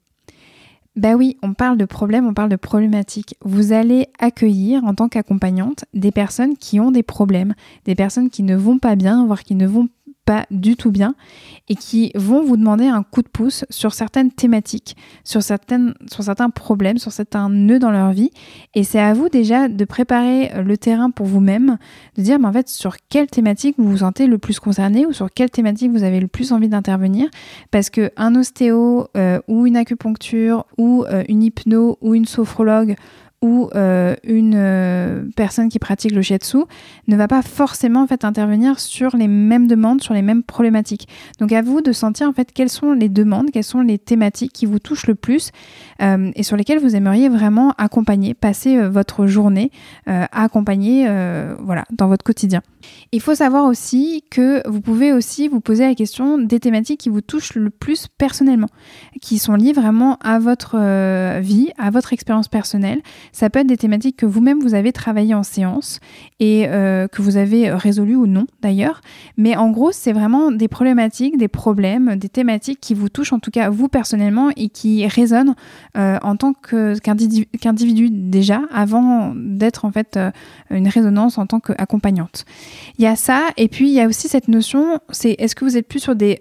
[0.96, 3.36] Bah oui, on parle de problèmes, on parle de problématiques.
[3.42, 7.54] Vous allez accueillir en tant qu'accompagnante des personnes qui ont des problèmes,
[7.86, 9.88] des personnes qui ne vont pas bien, voire qui ne vont
[10.24, 11.14] pas du tout bien
[11.68, 16.98] et qui vont vous demander un coup de pouce sur certaines thématiques, sur, certains problèmes,
[16.98, 18.30] sur certains nœuds dans leur vie.
[18.74, 21.78] Et c'est à vous déjà de préparer le terrain pour vous-même,
[22.16, 25.12] de dire mais en fait sur quelle thématique vous vous sentez le plus concerné ou
[25.12, 27.28] sur quelle thématique vous avez le plus envie d'intervenir?
[27.70, 32.96] Parce qu'un ostéo euh, ou une acupuncture ou euh, une hypno ou une sophrologue
[33.42, 36.58] ou euh, une euh, personne qui pratique le shiatsu
[37.08, 41.08] ne va pas forcément en fait intervenir sur les mêmes demandes, sur les mêmes problématiques.
[41.40, 44.52] Donc à vous de sentir en fait quelles sont les demandes, quelles sont les thématiques
[44.52, 45.50] qui vous touchent le plus
[46.00, 49.70] euh, et sur lesquelles vous aimeriez vraiment accompagner, passer votre journée
[50.06, 51.08] à accompagner
[51.58, 52.62] voilà dans votre quotidien.
[53.10, 57.08] Il faut savoir aussi que vous pouvez aussi vous poser la question des thématiques qui
[57.08, 58.68] vous touchent le plus personnellement,
[59.20, 63.00] qui sont liées vraiment à votre vie, à votre expérience personnelle.
[63.32, 66.00] Ça peut être des thématiques que vous-même vous avez travaillé en séance
[66.38, 69.00] et euh, que vous avez résolu ou non d'ailleurs.
[69.36, 73.38] Mais en gros, c'est vraiment des problématiques, des problèmes, des thématiques qui vous touchent en
[73.38, 75.54] tout cas vous personnellement et qui résonnent
[75.96, 80.30] euh, en tant qu'individu déjà avant d'être en fait euh,
[80.70, 82.44] une résonance en tant qu'accompagnante.
[82.98, 85.64] Il y a ça et puis il y a aussi cette notion, c'est est-ce que
[85.64, 86.38] vous êtes plus sur des,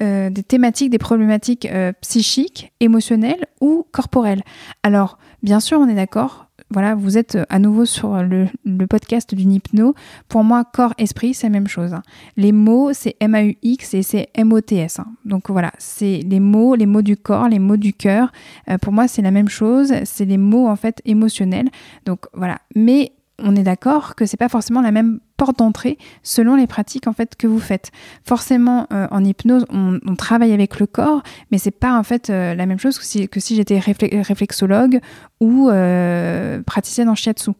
[0.00, 1.68] des thématiques, des problématiques
[2.00, 4.42] psychiques, émotionnelles ou corporelles?
[4.82, 6.46] Alors Bien sûr, on est d'accord.
[6.70, 8.46] Voilà, vous êtes à nouveau sur le,
[8.88, 9.94] podcast d'une hypno.
[10.28, 11.92] Pour moi, corps-esprit, c'est la même chose.
[11.92, 12.02] Hein.
[12.36, 15.00] Les mots, c'est M-A-U-X et c'est M-O-T-S.
[15.00, 15.06] Hein.
[15.24, 18.32] Donc voilà, c'est les mots, les mots du corps, les mots du cœur.
[18.70, 19.92] Euh, pour moi, c'est la même chose.
[20.04, 21.68] C'est les mots, en fait, émotionnels.
[22.06, 22.58] Donc voilà.
[22.74, 27.06] Mais on est d'accord que c'est pas forcément la même porte d'entrée selon les pratiques
[27.06, 27.90] en fait que vous faites.
[28.24, 32.54] Forcément, euh, en hypnose, on, travaille avec le corps, mais c'est pas en fait euh,
[32.54, 35.00] la même chose que si, que si j'étais réflexologue
[35.40, 37.50] ou euh, praticienne en shiatsu.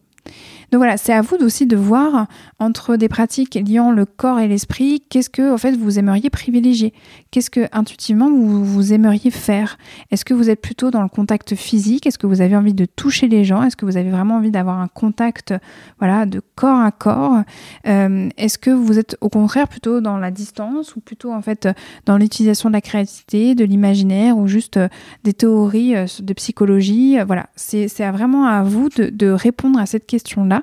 [0.73, 2.25] Donc voilà, c'est à vous aussi de voir
[2.57, 6.95] entre des pratiques liant le corps et l'esprit, qu'est-ce que en fait vous aimeriez privilégier?
[7.29, 9.77] Qu'est-ce que intuitivement vous, vous aimeriez faire?
[10.09, 12.07] Est-ce que vous êtes plutôt dans le contact physique?
[12.07, 13.61] Est-ce que vous avez envie de toucher les gens?
[13.61, 15.53] Est-ce que vous avez vraiment envie d'avoir un contact
[15.99, 17.43] voilà, de corps à corps?
[17.85, 21.69] Euh, Est-ce que vous êtes au contraire plutôt dans la distance ou plutôt en fait
[22.07, 24.87] dans l'utilisation de la créativité, de l'imaginaire ou juste euh,
[25.23, 27.19] des théories euh, de psychologie?
[27.27, 30.62] Voilà, c'est vraiment à vous de, de répondre à cette question-là.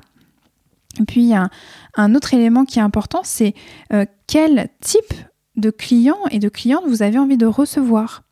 [1.07, 3.55] Puis, un, autre élément qui est important, c'est
[3.93, 5.15] euh, quel type
[5.57, 8.23] de client et de cliente vous avez envie de recevoir.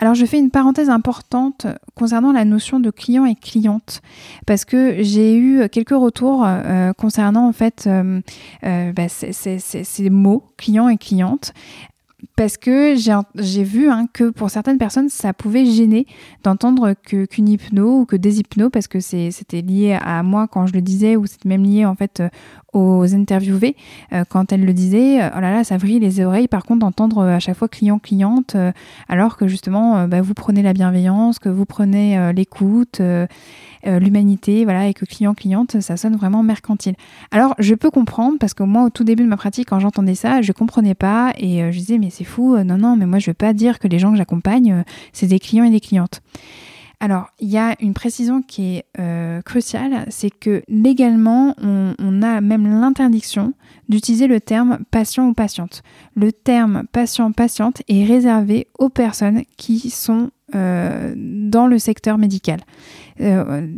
[0.00, 4.00] Alors je fais une parenthèse importante concernant la notion de client et cliente
[4.46, 8.20] parce que j'ai eu quelques retours euh, concernant en fait euh,
[8.62, 11.52] bah, ces, mots client et cliente
[12.38, 12.94] parce que
[13.34, 16.06] j'ai vu hein, que pour certaines personnes, ça pouvait gêner
[16.44, 20.72] d'entendre qu'une hypno ou que des hypnos, parce que c'était lié à moi quand je
[20.72, 22.28] le disais, ou c'était même lié en fait euh,
[22.72, 23.74] aux interviewés
[24.12, 25.20] euh, quand elles le disaient.
[25.20, 26.46] Euh, oh là là, ça vrille les oreilles.
[26.46, 28.54] Par contre, d'entendre à chaque fois client cliente,
[29.08, 33.00] alors que justement, bah, vous prenez la bienveillance, que vous prenez l'écoute.
[33.84, 36.94] l'humanité, voilà, et que client-cliente, ça sonne vraiment mercantile.
[37.30, 40.14] Alors, je peux comprendre, parce que moi, au tout début de ma pratique, quand j'entendais
[40.14, 43.30] ça, je comprenais pas, et je disais, mais c'est euh, non, non, mais moi je
[43.30, 46.22] veux pas dire que les gens que j'accompagne, euh, c'est des clients et des clientes.
[47.00, 52.40] Alors, il y a une précision qui est euh, cruciale, c'est que légalement, on, a
[52.40, 53.54] même l'interdiction
[53.88, 55.84] d'utiliser le terme patient ou patiente.
[56.16, 62.58] Le terme patient-patiente est réservé aux personnes qui sont dans le secteur médical.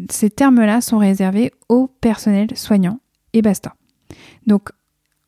[0.09, 3.01] ces termes-là sont réservés au personnel soignant
[3.35, 3.75] et basta.
[4.47, 4.71] Donc,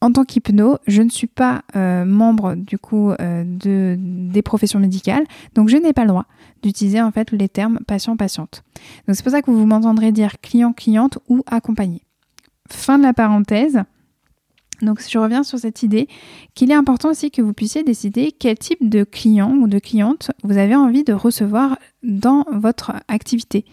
[0.02, 4.80] en tant qu'hypno, je ne suis pas euh, membre du coup euh, de, des professions
[4.80, 6.26] médicales, donc je n'ai pas le droit
[6.62, 8.64] d'utiliser en fait les termes patient-patiente.
[9.06, 12.02] Donc c'est pour ça que vous m'entendrez dire client-cliente ou accompagné.
[12.68, 13.82] Fin de la parenthèse.
[14.80, 16.08] Je reviens sur cette idée
[16.56, 20.32] qu'il est important aussi que vous puissiez décider quel type de client ou de cliente
[20.42, 23.64] vous avez envie de recevoir dans votre activité.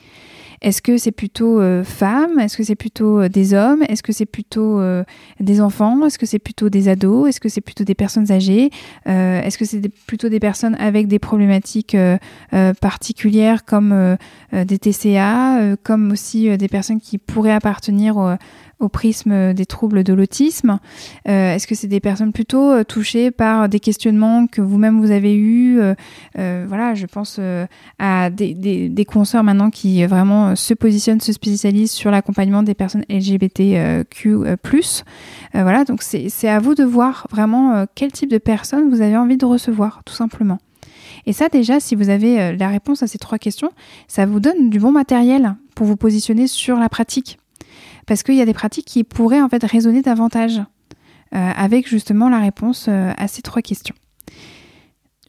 [0.61, 2.37] Est-ce que c'est plutôt euh, femmes?
[2.39, 3.81] Est-ce que c'est plutôt euh, des hommes?
[3.83, 5.03] Est-ce que c'est plutôt euh,
[5.39, 6.05] des enfants?
[6.05, 7.29] Est-ce que c'est plutôt des ados?
[7.29, 8.69] Est-ce que c'est plutôt des personnes âgées?
[9.05, 11.95] Est-ce que c'est plutôt des personnes avec des problématiques
[12.81, 14.17] particulières comme
[14.51, 18.37] des TCA, comme aussi des personnes qui pourraient appartenir
[18.79, 20.79] au prisme des troubles de l'autisme
[21.27, 25.11] euh, Est-ce que c'est des personnes plutôt euh, touchées par des questionnements que vous-même vous
[25.11, 27.39] avez eus euh, Voilà, je pense
[27.99, 28.53] à des,
[28.89, 34.35] des, consoeurs maintenant qui vraiment se positionnent, se spécialisent sur l'accompagnement des personnes LGBTQ+.
[35.53, 39.37] voilà, donc c'est à vous de voir vraiment quel type de personnes vous avez envie
[39.37, 40.59] de recevoir, tout simplement.
[41.25, 43.71] Et ça, déjà, si vous avez la réponse à ces trois questions,
[44.07, 47.39] ça vous donne du bon matériel pour vous positionner sur la pratique
[48.09, 52.27] parce qu'il y a des pratiques qui pourraient en fait résonner davantage euh, avec justement
[52.27, 53.93] la réponse euh, à ces trois questions.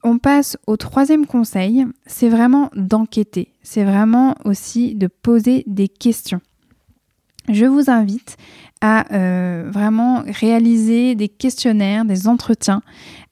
[0.02, 6.40] On passe au troisième conseil, c'est vraiment d'enquêter, c'est vraiment aussi de poser des questions.
[7.50, 8.38] Je vous invite
[8.80, 12.80] à euh, vraiment réaliser des questionnaires, des entretiens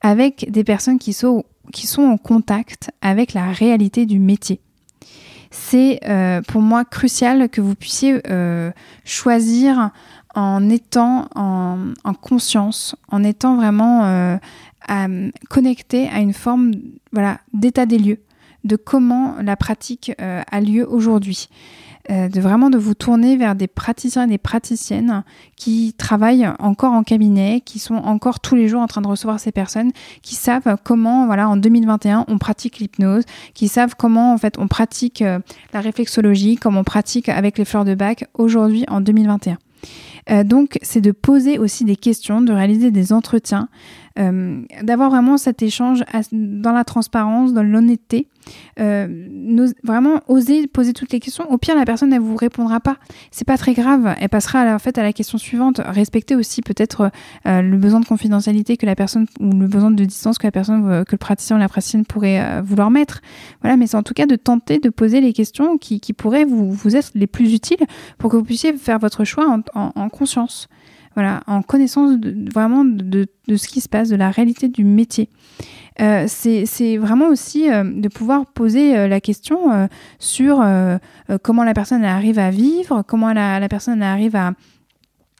[0.02, 4.60] avec des personnes qui sont, qui sont en contact avec la réalité du métier
[5.50, 8.70] c'est euh, pour moi crucial que vous puissiez euh,
[9.04, 9.90] choisir
[10.34, 16.72] en étant en, conscience, en étant vraiment euh, connecté à une forme
[17.12, 18.20] voilà, d'état des lieux,
[18.64, 21.48] de comment la pratique a lieu aujourd'hui.
[22.10, 25.24] Euh, de vraiment de vous tourner vers des praticiens et des praticiennes
[25.56, 29.38] qui travaillent encore en cabinet, qui sont encore tous les jours en train de recevoir
[29.38, 29.90] ces personnes,
[30.22, 34.68] qui savent comment, voilà, en 2021, on pratique l'hypnose, qui savent comment, en fait, on
[34.68, 35.38] pratique euh,
[35.74, 39.58] la réflexologie, comment on pratique avec les fleurs de bac aujourd'hui en 2021.
[40.30, 43.68] Euh, donc, c'est de poser aussi des questions, de réaliser des entretiens
[44.82, 48.26] d'avoir vraiment cet échange dans la transparence, dans l'honnêteté.
[48.76, 51.50] vraiment oser poser toutes les questions.
[51.50, 52.96] Au pire, la personne ne vous répondra pas.
[53.30, 54.14] C'est pas très grave.
[54.20, 55.80] Elle passera en fait à la question suivante.
[55.84, 57.10] Respectez aussi peut-être
[57.44, 61.04] le besoin de confidentialité que la personne ou le besoin de distance que la personne,
[61.04, 63.20] que le praticien ou la praticienne pourrait vouloir mettre.
[63.62, 66.96] Voilà, mais c'est en tout cas de tenter de poser les questions qui, pourraient vous
[66.96, 67.86] être les plus utiles
[68.18, 70.68] pour que vous puissiez faire votre choix en, conscience.
[71.46, 72.18] En connaissance
[72.52, 75.28] vraiment de, ce qui se passe, de la réalité du métier.
[76.00, 80.64] Euh, c'est vraiment aussi euh, de pouvoir poser euh, la question sur
[81.42, 84.52] comment la personne arrive à vivre, comment la personne arrive à,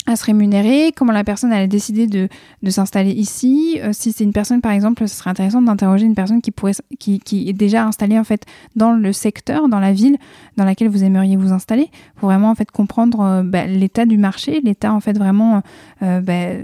[0.09, 2.29] à se rémunérer, comment la personne a décidé de,
[2.63, 3.79] de s'installer ici.
[3.83, 6.73] Euh, si c'est une personne, par exemple, ce serait intéressant d'interroger une personne qui, pourrait,
[6.99, 10.17] qui, qui, est déjà installée en fait dans le secteur, dans la ville
[10.57, 14.17] dans laquelle vous aimeriez vous installer, pour vraiment en fait comprendre euh, bah, l'état du
[14.17, 15.63] marché, l'état en fait vraiment,
[16.03, 16.59] euh, bah,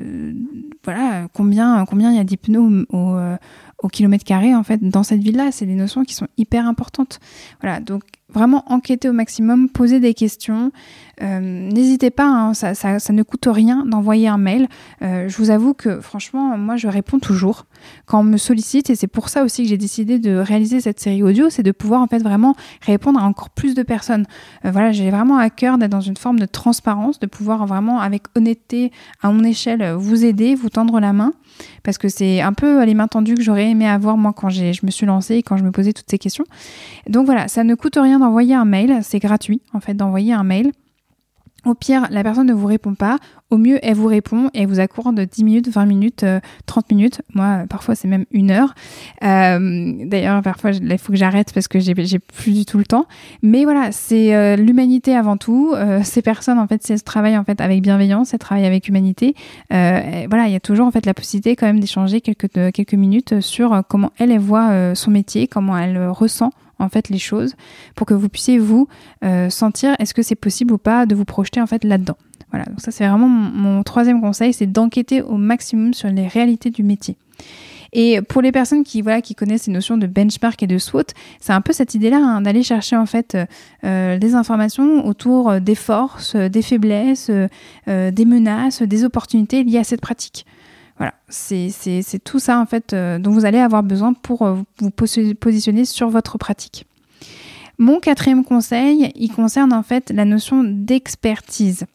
[0.85, 3.17] voilà, combien combien il y a d'hypnos au,
[3.83, 5.53] au kilomètre carré en fait dans cette ville-là.
[5.53, 7.21] C'est des notions qui sont hyper importantes.
[7.61, 8.03] Voilà, donc
[8.35, 10.73] vraiment enquêter au maximum, poser des questions.
[11.23, 14.69] Euh, n'hésitez pas, hein, ça, ne coûte rien d'envoyer un mail.
[15.03, 17.67] Euh, je vous avoue que franchement, moi je réponds toujours
[18.07, 20.99] quand on me sollicite et c'est pour ça aussi que j'ai décidé de réaliser cette
[20.99, 24.27] série audio, c'est de pouvoir en fait vraiment répondre à encore plus de personnes.
[24.65, 28.01] Euh, voilà, j'ai vraiment à cœur d'être dans une forme de transparence, de pouvoir vraiment
[28.01, 28.91] avec honnêteté
[29.23, 31.33] à mon échelle vous aider, vous tendre la main
[31.83, 34.85] parce que c'est un peu les mains tendues que j'aurais aimé avoir moi quand je
[34.85, 36.45] me suis lancée et quand je me posais toutes ces questions.
[37.09, 40.45] Donc voilà, ça ne coûte rien d'envoyer un mail, c'est gratuit en fait d'envoyer un
[40.45, 40.73] mail.
[41.65, 43.19] Au pire, la personne ne vous répond pas.
[43.51, 46.27] Au mieux, elle vous répond et elle vous accorde 10 minutes, 20 minutes,
[46.67, 47.23] 30 euh, minutes.
[47.35, 48.75] Moi, parfois, c'est même une heure.
[49.23, 53.07] Euh, d'ailleurs, parfois, il faut que j'arrête parce que j'ai plus du tout le temps.
[53.43, 55.75] Mais voilà, c'est euh, l'humanité avant tout.
[56.03, 59.35] ces personnes, en fait, elles travaillent en fait, avec bienveillance, elles travaillent avec humanité.
[59.71, 63.41] voilà, il y a toujours en fait la possibilité quand même d'échanger quelques, quelques minutes
[63.41, 67.55] sur comment elle, elle voit son métier, comment elle ressent en fait les choses
[67.95, 68.89] pour que vous puissiez vous
[69.25, 72.17] euh, sentir est-ce que c'est possible ou pas de vous projeter en fait là-dedans.
[72.51, 76.71] Voilà, donc ça c'est vraiment mon, troisième conseil, c'est d'enquêter au maximum sur les réalités
[76.71, 77.17] du métier.
[77.93, 81.05] Et pour les personnes qui voilà qui connaissent ces notions de benchmark et de SWOT,
[81.41, 83.37] c'est un peu cette idée-là hein, d'aller chercher en fait
[83.85, 87.31] euh, des informations autour des forces, des faiblesses,
[87.89, 90.45] euh, des menaces, des opportunités liées à cette pratique.
[90.99, 94.91] Voilà, c'est tout ça en fait euh, dont vous allez avoir besoin pour euh, vous
[94.91, 96.87] positionner sur votre pratique.
[97.79, 101.87] Mon quatrième conseil, il concerne en fait la notion d'expertise.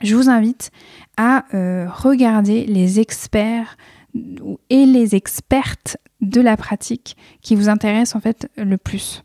[0.00, 0.70] Je vous invite
[1.18, 3.76] à euh, regarder les experts
[4.70, 9.22] et les expertes de la pratique qui vous intéressent en fait le plus.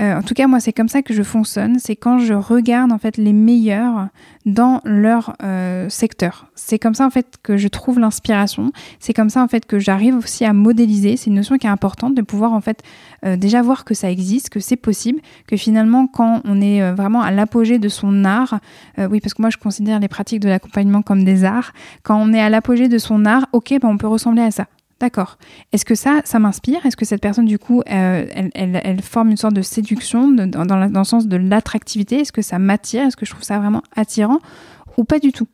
[0.00, 1.78] Euh, en tout cas, moi, c'est comme ça que je fonctionne.
[1.78, 4.08] C'est quand je regarde en fait les meilleurs
[4.46, 6.46] dans leur euh, secteur.
[6.54, 8.72] C'est comme ça en fait que je trouve l'inspiration.
[8.98, 11.16] C'est comme ça en fait que j'arrive aussi à modéliser.
[11.16, 12.82] C'est une notion qui est importante de pouvoir en fait
[13.26, 17.20] euh, déjà voir que ça existe, que c'est possible, que finalement quand on est vraiment
[17.20, 18.60] à l'apogée de son art,
[18.98, 21.72] oui, parce que moi je considère les pratiques de l'accompagnement comme des arts.
[22.02, 24.66] Quand on est à l'apogée de son art, ok, ben, on peut ressembler à ça.
[25.00, 25.38] D'accord.
[25.72, 26.84] Est-ce que ça, ça m'inspire?
[26.84, 31.04] Est-ce que cette personne, du coup, euh, elle, forme une sorte de séduction dans, le
[31.04, 32.20] sens de l'attractivité?
[32.20, 33.06] Est-ce que ça m'attire?
[33.06, 34.40] Est-ce que je trouve ça vraiment attirant
[34.98, 35.46] Ou pas du tout?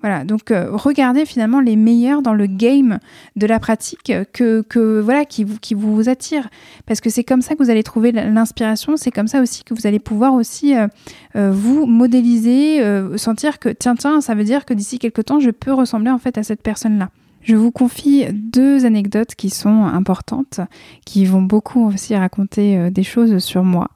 [0.00, 2.98] Voilà, donc euh, regardez finalement les meilleurs dans le game
[3.36, 6.48] de la pratique que, voilà qui vous qui vous attire
[6.86, 9.74] parce que c'est comme ça que vous allez trouver l'inspiration, c'est comme ça aussi que
[9.74, 10.86] vous allez pouvoir aussi euh,
[11.34, 12.80] vous modéliser,
[13.16, 16.18] sentir que tiens tiens, ça veut dire que d'ici quelques temps je peux ressembler en
[16.18, 17.10] fait à cette personne-là.
[17.48, 20.60] Je vous confie deux anecdotes qui sont importantes,
[21.06, 23.88] qui vont beaucoup aussi raconter euh, des choses sur moi.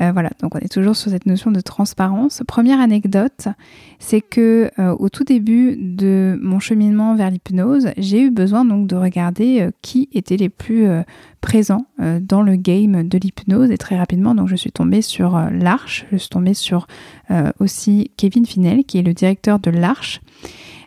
[0.00, 2.44] Euh, voilà, donc on est toujours sur cette notion de transparence.
[2.46, 3.48] Première anecdote,
[3.98, 8.86] c'est que euh, au tout début de mon cheminement vers l'hypnose, j'ai eu besoin donc
[8.86, 10.86] de regarder qui étaient les plus
[11.40, 16.06] présents dans le game de l'hypnose et très rapidement donc je suis tombée sur l'Arche,
[16.12, 16.86] je suis tombée sur
[17.58, 20.20] aussi Kevin Finel qui est le directeur de l'Arche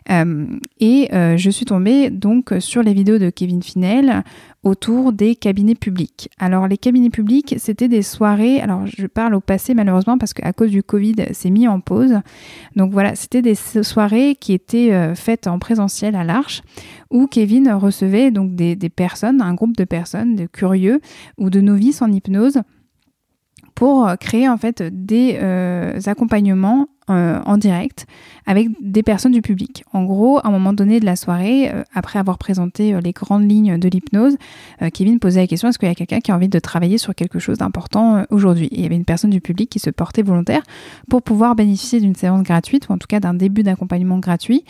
[0.08, 4.22] et euh, je suis tombée donc sur les vidéos de Kevin Finel
[4.62, 6.28] autour des cabinets publics.
[6.38, 10.52] Alors les cabinets publics, c'était des soirées, alors je parle au passé malheureusement parce qu'à
[10.52, 12.20] cause du Covid, c'est mis en pause.
[12.76, 16.62] Donc voilà, c'était des soirées qui étaient euh, faites en présentiel à l'Arche
[17.10, 21.00] où Kevin recevait donc des, des, personnes, un groupe de personnes, de curieux
[21.38, 22.60] ou de novices en hypnose
[23.74, 25.38] pour créer en fait des
[26.06, 28.04] accompagnements euh, en direct
[28.46, 29.84] avec des personnes du public.
[29.92, 33.12] En gros, à un moment donné de la soirée, euh, après avoir présenté euh, les
[33.12, 34.36] grandes lignes de l'hypnose,
[34.92, 37.14] Kevin posait la question est-ce qu'il y a quelqu'un qui a envie de travailler sur
[37.14, 38.68] quelque chose d'important aujourd'hui?
[38.72, 40.62] Il y avait une personne du public qui se portait volontaire
[41.08, 44.64] pour pouvoir bénéficier d'une séance gratuite ou en tout cas d'un début d'accompagnement gratuit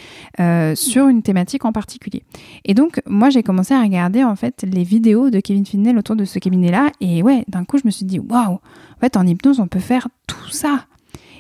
[0.75, 2.23] sur une thématique en particulier.
[2.65, 6.17] Et donc, moi, j'ai commencé à regarder en fait les vidéos de Kevin Finnell autour
[6.17, 9.27] de ce cabinet-là et ouais, d'un coup, je me suis dit waouh, en fait, en
[9.27, 10.87] hypnose, on peut faire tout ça.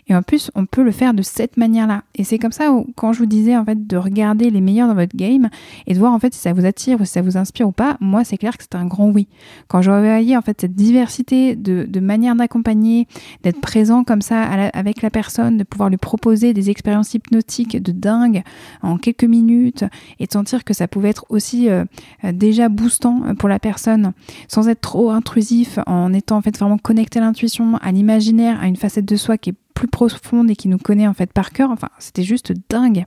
[0.09, 2.05] Et en plus, on peut le faire de cette manière-là.
[2.15, 4.87] Et c'est comme ça où, quand je vous disais en fait de regarder les meilleurs
[4.87, 5.49] dans votre game
[5.87, 7.73] et de voir en fait si ça vous attire ou si ça vous inspire ou
[7.73, 9.27] pas, moi c'est clair que c'est un grand oui.
[9.67, 13.09] Quand je voyais en fait cette diversité de, de manières d'accompagner,
[13.43, 17.91] d'être présent comme ça avec la personne, de pouvoir lui proposer des expériences hypnotiques de
[17.91, 18.43] dingue
[18.83, 19.85] en quelques minutes
[20.21, 21.85] et de sentir que ça pouvait être aussi euh,
[22.25, 24.13] euh, déjà boostant pour la personne
[24.47, 28.69] sans être trop intrusif en étant en fait vraiment connecté à l'intuition, à l'imaginaire, à
[28.69, 31.51] une facette de soi qui est plus profonde et qui nous connaît en fait par
[31.51, 31.71] cœur.
[31.71, 33.05] Enfin, c'était juste dingue.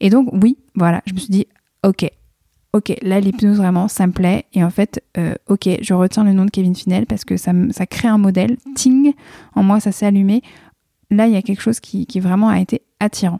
[0.00, 1.46] Et donc, oui, voilà, je me suis dit,
[1.82, 2.08] ok,
[2.74, 4.44] ok, là, l'hypnose vraiment, ça me plaît.
[4.52, 7.52] Et en fait, euh, ok, je retiens le nom de Kevin Finel parce que ça,
[7.70, 8.58] ça crée un modèle.
[8.76, 9.14] Ting,
[9.54, 10.42] en moi, ça s'est allumé.
[11.10, 13.38] Là, il y a quelque chose qui, qui vraiment a été attirant.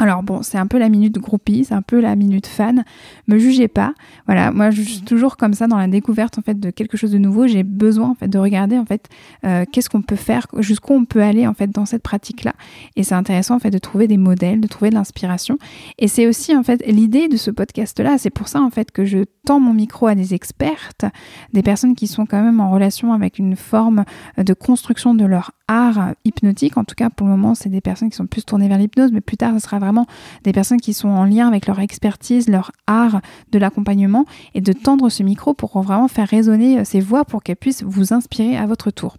[0.00, 2.84] Alors bon, c'est un peu la minute groupie, c'est un peu la minute fan.
[3.28, 3.94] Me jugez pas.
[4.26, 7.12] Voilà, moi je suis toujours comme ça dans la découverte en fait de quelque chose
[7.12, 7.46] de nouveau.
[7.46, 9.08] J'ai besoin en fait de regarder en fait
[9.44, 12.54] euh, qu'est-ce qu'on peut faire, jusqu'où on peut aller en fait dans cette pratique-là.
[12.96, 15.58] Et c'est intéressant en fait de trouver des modèles, de trouver de l'inspiration.
[15.98, 18.18] Et c'est aussi en fait l'idée de ce podcast-là.
[18.18, 21.04] C'est pour ça en fait que je tends mon micro à des expertes,
[21.52, 24.04] des personnes qui sont quand même en relation avec une forme
[24.38, 26.76] de construction de leur art hypnotique.
[26.76, 29.12] En tout cas, pour le moment, c'est des personnes qui sont plus tournées vers l'hypnose,
[29.12, 30.06] mais plus tard, ce sera vraiment
[30.42, 33.20] des personnes qui sont en lien avec leur expertise, leur art
[33.52, 37.42] de l'accompagnement, et de tendre ce micro pour vraiment faire résonner euh, ces voix pour
[37.42, 39.16] qu'elles puissent vous inspirer à votre tour.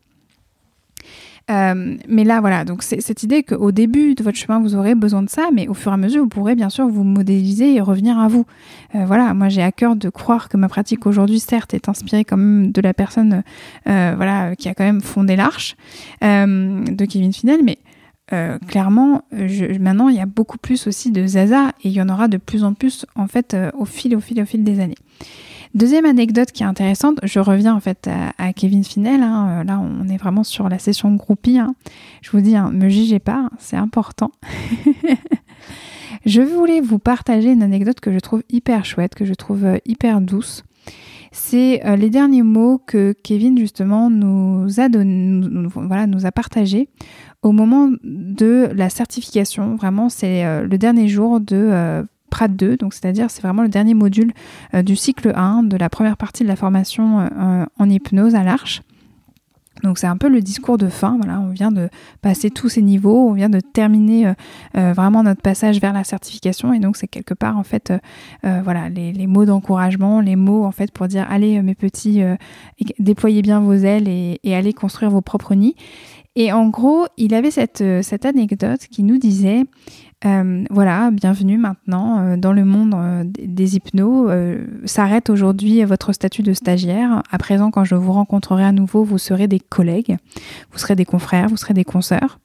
[1.52, 4.96] Euh, mais là, voilà, donc c'est cette idée qu'au début de votre chemin, vous aurez
[4.96, 7.76] besoin de ça, mais au fur et à mesure, vous pourrez bien sûr vous modéliser
[7.76, 8.46] et revenir à vous.
[8.96, 12.26] Euh, voilà, moi j'ai à cœur de croire que ma pratique aujourd'hui, certes, est inspirée
[12.26, 13.44] quand même de la personne
[13.88, 15.76] euh, voilà, qui a quand même fondé l'Arche,
[16.22, 17.78] de Kevin Finel, mais
[18.68, 22.28] clairement, maintenant, il y a beaucoup plus aussi de Zaza et il y en aura
[22.28, 24.98] de plus en plus en fait au fil, au fil, au fil des années.
[25.76, 29.22] Deuxième anecdote qui est intéressante, je reviens en fait à, Kevin Finel.
[29.22, 31.60] Hein, euh, là, on est vraiment sur la session groupie.
[31.60, 31.76] Hein.
[32.22, 34.32] Je vous dis, hein, me jugez pas, c'est important.
[36.26, 39.78] je voulais vous partager une anecdote que je trouve hyper chouette, que je trouve euh,
[39.86, 40.64] hyper douce.
[41.34, 46.88] C'est euh, les derniers mots que Kevin justement nous a donné, voilà, nous a partagé
[47.42, 49.76] au moment de la certification.
[49.76, 54.32] Vraiment, c'est le dernier jour de PRAT 2, donc c'est-à-dire c'est vraiment le dernier module
[54.74, 58.44] euh, du cycle 1 de la première partie de la formation euh, en hypnose à
[58.44, 58.82] l'Arche.
[59.84, 61.90] Donc c'est un peu le discours de fin, voilà, on vient de
[62.22, 64.34] passer tous ces niveaux, on vient de terminer
[64.78, 67.94] euh, vraiment notre passage vers la certification et donc c'est quelque part en fait
[68.42, 72.22] voilà les, mots d'encouragement, les mots en fait pour dire allez mes petits,
[73.00, 75.76] déployez bien vos ailes et, et, allez construire vos propres nids.
[76.38, 79.66] Et en gros, il avait cette, cette anecdote qui nous disait
[80.26, 84.32] euh, voilà, bienvenue maintenant euh, dans le monde euh, des hypnos.
[84.86, 87.22] S'arrête aujourd'hui votre statut de stagiaire.
[87.30, 90.18] À présent, quand je vous rencontrerai à nouveau, vous serez des collègues,
[90.72, 92.40] vous serez des confrères, vous serez des consoeurs.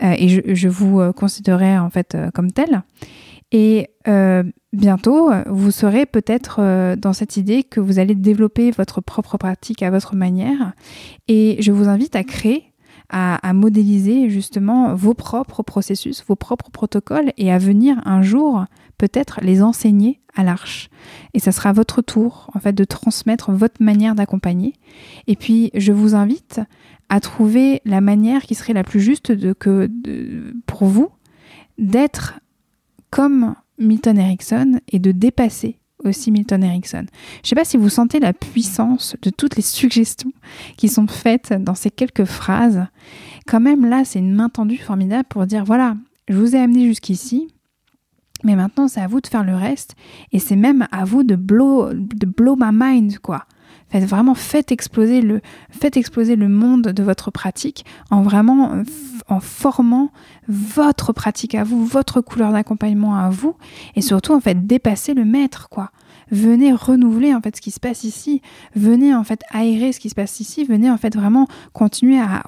[0.00, 2.82] et je, vous considérerai en fait comme tel.
[3.50, 3.88] Et
[4.72, 9.90] bientôt, vous serez peut-être dans cette idée que vous allez développer votre propre pratique à
[9.90, 10.72] votre manière.
[11.26, 12.67] Et je vous invite à créer
[13.10, 18.64] à, modéliser justement vos propres processus, vos propres protocoles et à venir un jour
[18.98, 20.90] peut-être les enseigner à l'arche.
[21.32, 24.74] Et ça sera votre tour en fait de transmettre votre manière d'accompagner.
[25.26, 26.60] Et puis je vous invite
[27.08, 29.90] à trouver la manière qui serait la plus juste que,
[30.66, 31.10] pour vous
[31.78, 32.40] d'être
[33.10, 37.06] comme Milton Erickson et de dépasser aussi Milton Erickson.
[37.08, 40.32] Je ne sais pas si vous sentez la puissance de toutes les suggestions
[40.76, 42.86] qui sont faites dans ces quelques phrases.
[43.46, 45.96] Quand même, là, c'est une main tendue formidable pour dire voilà,
[46.28, 47.48] je vous ai amené jusqu'ici,
[48.44, 49.94] mais maintenant, c'est à vous de faire le reste.
[50.32, 53.46] Et c'est même à vous de blow, de blow my mind, quoi.
[53.90, 58.82] Faites vraiment, faites exploser le, monde de votre pratique en vraiment,
[59.28, 60.10] en formant
[60.46, 63.56] votre pratique à vous, votre couleur d'accompagnement à vous,
[63.96, 65.90] et surtout, en fait, dépasser le maître, quoi.
[66.30, 68.42] Venez renouveler, en fait, ce qui se passe ici.
[68.76, 70.64] Venez, en fait, aérer ce qui se passe ici.
[70.64, 72.42] Venez, en fait, vraiment continuer à,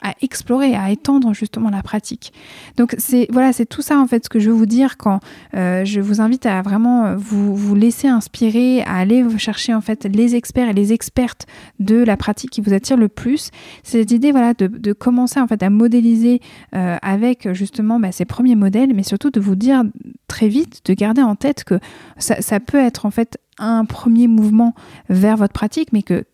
[0.00, 2.32] à explorer, à étendre justement la pratique.
[2.76, 5.20] Donc c'est voilà, c'est tout ça en fait ce que je veux vous dire quand
[5.54, 10.04] euh, je vous invite à vraiment vous, vous laisser inspirer, à aller chercher en fait
[10.04, 11.46] les experts et les expertes
[11.80, 13.50] de la pratique qui vous attire le plus.
[13.82, 16.40] C'est cette idée voilà de, de, commencer en fait à modéliser
[16.74, 19.82] euh, avec justement bah, ces premiers modèles, mais surtout de vous dire
[20.28, 21.78] très vite, de garder en tête que
[22.18, 24.74] ça peut être en fait un premier mouvement
[25.08, 26.24] vers votre pratique, mais que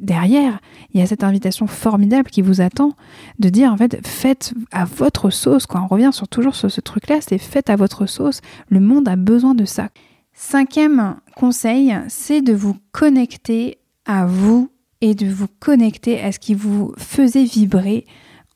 [0.00, 0.60] derrière,
[0.92, 2.92] il y a cette invitation formidable qui vous attend
[3.38, 5.66] de dire en fait faites à votre sauce.
[5.66, 8.40] Quand on revient sur toujours sur ce truc-là, c'est faites à votre sauce.
[8.68, 9.88] Le monde a besoin de ça.
[10.32, 14.70] Cinquième conseil, c'est de vous connecter à vous
[15.00, 18.06] et de vous connecter à ce qui vous faisait vibrer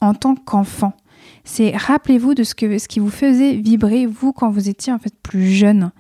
[0.00, 0.94] en tant qu'enfant.
[1.44, 4.98] C'est rappelez-vous de ce, que, ce qui vous faisait vibrer vous quand vous étiez en
[4.98, 5.90] fait plus jeune.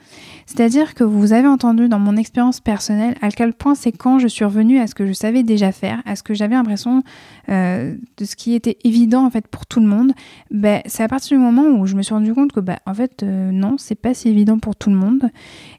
[0.46, 4.28] C'est-à-dire que vous avez entendu dans mon expérience personnelle à quel point c'est quand je
[4.28, 7.02] suis revenue à ce que je savais déjà faire, à ce que j'avais l'impression
[7.48, 10.12] euh, de ce qui était évident en fait pour tout le monde.
[10.50, 12.94] Ben, c'est à partir du moment où je me suis rendu compte que ben, en
[12.94, 15.30] fait euh, non, c'est pas si évident pour tout le monde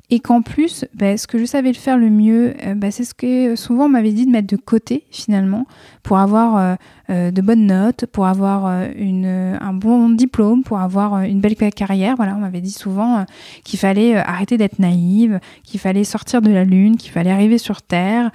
[0.09, 3.05] et qu'en plus, ben, ce que je savais le faire le mieux, euh, ben, c'est
[3.05, 5.65] ce que souvent on m'avait dit de mettre de côté finalement
[6.03, 6.77] pour avoir
[7.09, 12.15] de bonnes notes, pour avoir une, un bon diplôme, pour avoir une belle carrière.
[12.15, 13.25] Voilà, on m'avait dit souvent
[13.63, 17.81] qu'il fallait arrêter d'être naïve, qu'il fallait sortir de la lune, qu'il fallait arriver sur
[17.81, 18.31] Terre,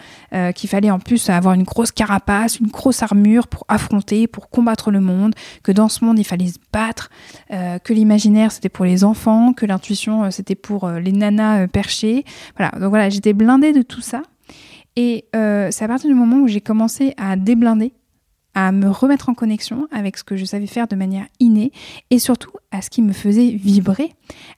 [0.55, 4.91] qu'il fallait en plus avoir une grosse carapace, une grosse armure pour affronter, pour combattre
[4.91, 7.11] le monde, que dans ce monde il fallait se battre,
[7.51, 12.25] que l'imaginaire c'était pour les enfants, que l'intuition c'était pour les nanas perché.
[12.57, 14.23] Voilà, donc voilà, j'étais blindée de tout ça.
[14.97, 17.93] Et euh, c'est à partir du moment où j'ai commencé à déblinder,
[18.55, 21.73] à me remettre en connexion avec ce que je savais faire de manière innée
[22.11, 24.13] et surtout à ce qui me faisait vibrer,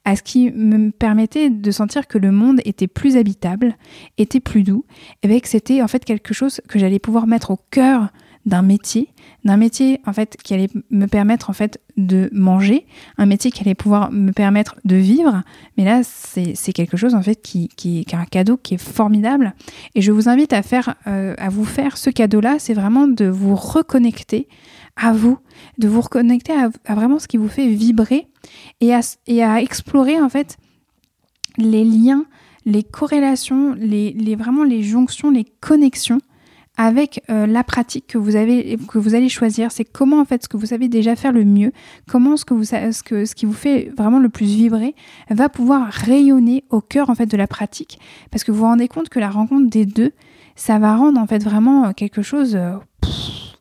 [0.05, 3.77] à ce qui me permettait de sentir que le monde était plus habitable,
[4.19, 4.85] était plus doux,
[5.23, 8.09] et que c'était en fait quelque chose que j'allais pouvoir mettre au cœur
[8.47, 9.09] d'un métier,
[9.45, 12.87] d'un métier en fait qui allait me permettre en fait de manger,
[13.19, 15.43] un métier qui allait pouvoir me permettre de vivre.
[15.77, 18.83] Mais là, c'est quelque chose en fait qui, qui, qui, est un cadeau qui est
[18.83, 19.55] formidable.
[19.95, 23.27] Et je vous invite à faire, euh, à vous faire ce cadeau-là, c'est vraiment de
[23.27, 24.49] vous reconnecter
[24.97, 25.39] à vous,
[25.79, 28.29] de vous reconnecter à, vraiment ce qui vous fait vibrer
[28.81, 30.57] et à, et à explorer en fait
[31.59, 32.25] les liens,
[32.65, 36.21] les corrélations, les, les, vraiment les jonctions, les connexions
[36.81, 40.45] avec euh, la pratique que vous avez que vous allez choisir, c'est comment en fait
[40.45, 41.73] ce que vous savez déjà faire le mieux,
[42.09, 44.95] comment ce que vous ce que ce qui vous fait vraiment le plus vibrer
[45.29, 47.99] va pouvoir rayonner au cœur en fait de la pratique
[48.31, 50.13] parce que vous vous rendez compte que la rencontre des deux,
[50.57, 52.77] ça va rendre en fait vraiment euh, quelque chose euh,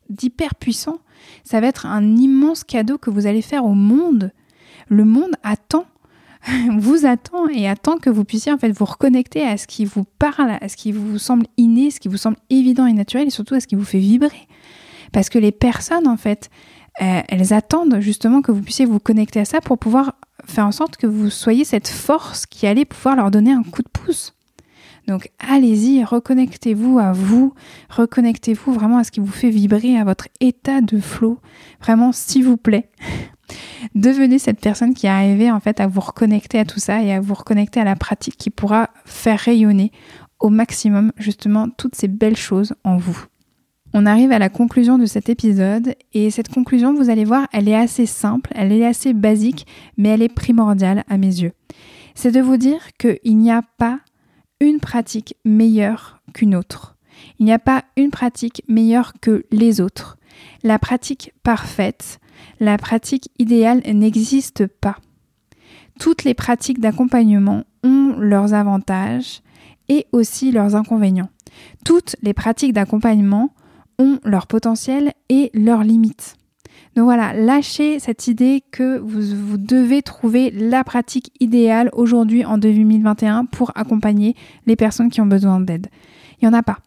[0.10, 1.00] d'hyper puissant.
[1.44, 4.32] Ça va être un immense cadeau que vous allez faire au monde.
[4.88, 5.88] Le monde attend
[6.78, 10.06] vous attend et attend que vous puissiez en fait vous reconnecter à ce qui vous
[10.20, 13.32] parle, à ce qui vous semble inné, ce qui vous semble évident et naturel et
[13.32, 14.48] surtout à ce qui vous fait vibrer.
[15.12, 16.50] Parce que les personnes en fait,
[17.02, 20.16] euh, elles attendent justement que vous puissiez vous connecter à ça pour pouvoir
[20.46, 23.82] faire en sorte que vous soyez cette force qui allait pouvoir leur donner un coup
[23.82, 24.34] de pouce.
[25.08, 27.54] Donc allez-y, reconnectez-vous à vous,
[27.90, 31.40] reconnectez-vous vraiment à ce qui vous fait vibrer, à votre état de flow.
[31.82, 32.90] Vraiment, s'il vous plaît,
[33.96, 37.14] Devenez cette personne qui est arrivée en fait à vous reconnecter à tout ça et
[37.14, 39.92] à vous reconnecter à la pratique qui pourra faire rayonner
[40.40, 43.26] au maximum justement toutes ces belles choses en vous.
[43.94, 47.68] On arrive à la conclusion de cet épisode et cette conclusion, vous allez voir, elle
[47.68, 49.66] est assez simple, elle est assez basique,
[49.98, 51.54] mais elle est primordiale à mes yeux.
[52.14, 54.00] C'est de vous dire qu'il n'y a pas
[54.60, 56.98] une pratique meilleure qu'une autre.
[57.40, 60.18] Il n'y a pas une pratique meilleure que les autres.
[60.64, 62.20] La pratique parfaite,
[62.60, 64.98] la pratique idéale n'existe pas.
[66.00, 69.42] Toutes les pratiques d'accompagnement ont leurs avantages
[69.90, 71.30] et aussi leurs inconvénients.
[71.84, 73.54] Toutes les pratiques d'accompagnement
[73.98, 76.38] ont leur potentiel et leurs limites.
[76.96, 83.46] Donc voilà, lâchez cette idée que vous, devez trouver la pratique idéale aujourd'hui en 2021
[83.46, 84.36] pour accompagner
[84.66, 85.88] les personnes qui ont besoin d'aide.
[86.42, 86.80] Il n'y en a pas.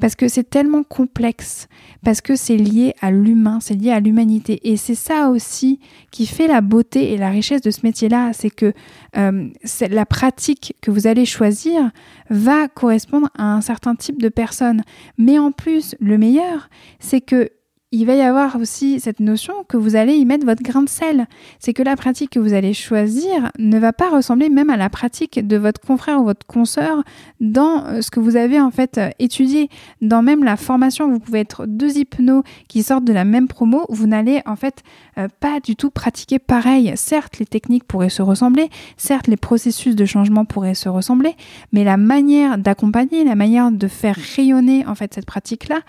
[0.00, 1.68] Parce que c'est tellement complexe,
[2.04, 4.60] parce que c'est lié à l'humain, c'est lié à l'humanité.
[4.70, 8.50] Et c'est ça aussi qui fait la beauté et la richesse de ce métier-là, c'est
[8.50, 8.72] que
[9.16, 9.48] euh,
[9.88, 11.90] la pratique que vous allez choisir
[12.30, 14.82] va correspondre à un certain type de personne.
[15.18, 17.50] Mais en plus, le meilleur, c'est que
[17.92, 20.88] il va y avoir aussi cette notion que vous allez y mettre votre grain de
[20.88, 21.26] sel.
[21.58, 24.88] C'est que la pratique que vous allez choisir ne va pas ressembler même à la
[24.88, 27.02] pratique de votre confrère ou votre consoeur
[27.40, 29.68] dans euh, ce que vous avez en fait euh, étudié.
[30.00, 33.84] Dans même la formation, vous pouvez être deux hypnos qui sortent de la même promo,
[33.90, 34.82] vous n'allez en fait
[35.18, 36.92] euh, pas du tout pratiquer pareil.
[36.96, 41.34] Certes, les techniques pourraient se ressembler, certes, les processus de changement pourraient se ressembler,
[41.72, 45.80] mais la manière d'accompagner, la manière de faire rayonner en fait cette pratique-là,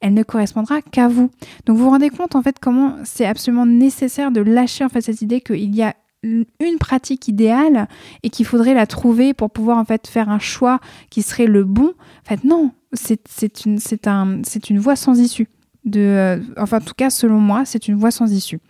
[0.00, 1.30] elle ne correspondra qu'à vous.
[1.66, 5.02] Donc vous vous rendez compte en fait comment c'est absolument nécessaire de lâcher en fait
[5.02, 7.88] cette idée qu'il y a une pratique idéale
[8.22, 11.64] et qu'il faudrait la trouver pour pouvoir en fait faire un choix qui serait le
[11.64, 11.94] bon.
[12.24, 15.48] En fait non, c'est une, un, une voie sans issue.
[15.86, 18.60] De, euh, enfin en tout cas selon moi c'est une voie sans issue.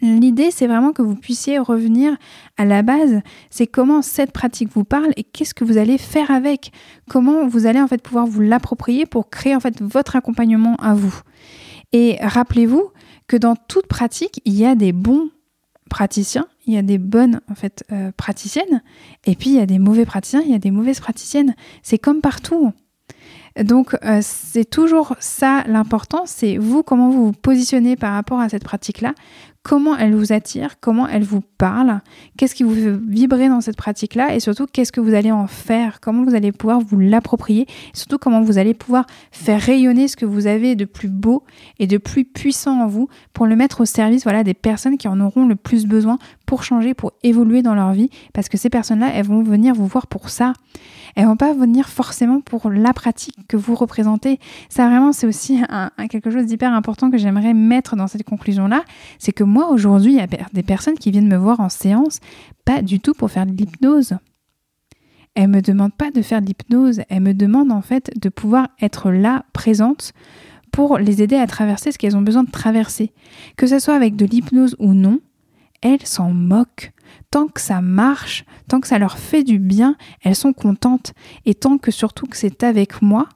[0.00, 2.16] L'idée, c'est vraiment que vous puissiez revenir
[2.56, 3.20] à la base,
[3.50, 6.72] c'est comment cette pratique vous parle et qu'est-ce que vous allez faire avec,
[7.08, 10.94] comment vous allez en fait pouvoir vous l'approprier pour créer en fait votre accompagnement à
[10.94, 11.20] vous.
[11.92, 12.90] Et rappelez-vous
[13.26, 15.30] que dans toute pratique, il y a des bons
[15.88, 17.54] praticiens, il y a des bonnes en
[17.92, 18.82] euh, praticiennes,
[19.24, 21.54] et puis il y a des mauvais praticiens, il y a des mauvaises praticiennes.
[21.82, 22.72] C'est comme partout.
[23.64, 28.48] Donc euh, c'est toujours ça l'important, c'est vous comment vous vous positionnez par rapport à
[28.48, 29.14] cette pratique-là,
[29.64, 32.00] comment elle vous attire, comment elle vous parle,
[32.36, 35.48] qu'est-ce qui vous fait vibrer dans cette pratique-là et surtout qu'est-ce que vous allez en
[35.48, 40.16] faire, comment vous allez pouvoir vous l'approprier, surtout comment vous allez pouvoir faire rayonner ce
[40.16, 41.42] que vous avez de plus beau
[41.80, 45.08] et de plus puissant en vous pour le mettre au service voilà, des personnes qui
[45.08, 48.70] en auront le plus besoin pour changer, pour évoluer dans leur vie parce que ces
[48.70, 50.52] personnes-là, elles vont venir vous voir pour ça.
[51.14, 54.38] Elles vont pas venir forcément pour la pratique que vous représentez.
[54.68, 55.60] Ça vraiment, c'est aussi
[56.10, 58.82] quelque chose d'hyper important que j'aimerais mettre dans cette conclusion-là,
[59.18, 62.20] c'est que moi aujourd'hui, il y a des personnes qui viennent me voir en séance,
[62.64, 64.14] pas du tout pour faire de l'hypnose.
[65.34, 68.68] Elles me demandent pas de faire de l'hypnose, elles me demandent en fait de pouvoir
[68.80, 70.12] être là, présente,
[70.72, 73.12] pour les aider à traverser ce qu'elles ont besoin de traverser.
[73.56, 75.20] Que ce soit avec de l'hypnose ou non,
[75.80, 76.92] elles s'en moquent.
[77.30, 81.12] Tant que ça marche, tant que ça leur fait du bien, elles sont contentes.
[81.46, 83.28] Et tant que surtout que c'est avec moi,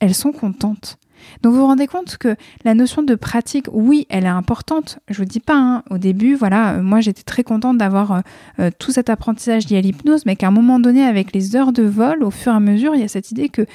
[0.00, 0.98] elles sont contentes.
[1.42, 4.98] Donc vous vous rendez compte que la notion de pratique, oui, elle est importante.
[5.08, 8.20] Je vous dis pas, hein, au début, voilà, euh, moi j'étais très contente d'avoir euh,
[8.60, 11.72] euh, tout cet apprentissage lié à l'hypnose, mais qu'à un moment donné, avec les heures
[11.72, 13.66] de vol, au fur et à mesure, il y a cette idée que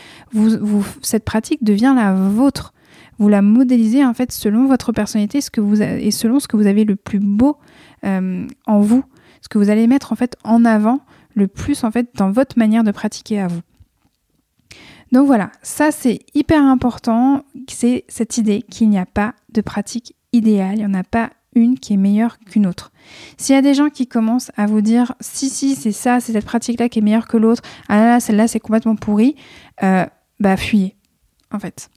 [1.02, 2.74] cette pratique devient la vôtre.
[3.18, 6.56] Vous la modélisez en fait selon votre personnalité, ce que vous et selon ce que
[6.56, 7.58] vous avez le plus beau
[8.04, 9.04] en vous,
[9.42, 11.02] ce que vous allez mettre en fait en avant
[11.36, 13.62] le plus en fait dans votre manière de pratiquer à vous.
[15.12, 20.16] Donc voilà, ça c'est hyper important, c'est cette idée qu'il n'y a pas de pratique
[20.34, 22.92] idéale, il n'y en a pas une qui est meilleure qu'une autre.
[23.38, 26.34] S'il y a des gens qui commencent à vous dire si si c'est ça, c'est
[26.34, 29.36] cette pratique-là qui est meilleure que l'autre, ah là là, celle-là c'est complètement pourri,
[29.82, 30.06] euh,
[30.40, 30.96] bah fuyez
[31.52, 31.90] en fait.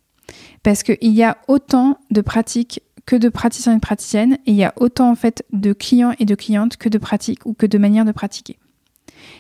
[0.63, 4.55] Parce qu'il y a autant de pratiques que de praticiens et de praticiennes, et il
[4.55, 7.67] y a autant en fait de clients et de clientes que de pratiques ou que
[7.67, 8.59] de manières de pratiquer.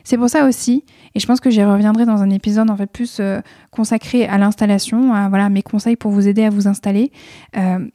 [0.04, 0.84] C'est pour ça aussi,
[1.14, 3.40] et je pense que j'y reviendrai dans un épisode en fait plus euh,
[3.70, 7.12] consacré à l'installation, à voilà mes conseils pour vous aider à vous installer.
[7.56, 7.86] Euh,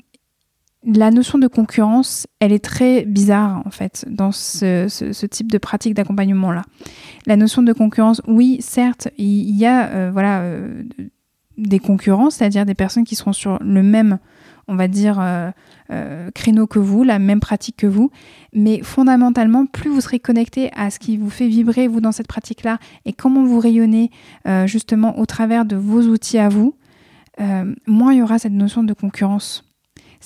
[0.86, 5.94] la notion de concurrence, elle est très bizarre en fait dans ce, type de pratique
[5.96, 6.62] d'accompagnement là.
[7.26, 10.44] La notion de concurrence, oui, certes, il y a euh, voilà
[11.58, 14.20] des concurrents, c'est-à-dire des personnes qui seront sur le même
[14.68, 15.52] on va dire, euh,
[15.92, 18.12] euh, créneau que vous, la même pratique que vous.
[18.54, 22.28] Mais fondamentalement, plus vous serez connecté à ce qui vous fait vibrer, vous, dans cette
[22.28, 24.12] pratique-là, et comment vous rayonnez
[24.48, 26.76] euh, justement au travers de vos outils à vous,
[27.86, 29.67] moins il y aura cette notion de concurrence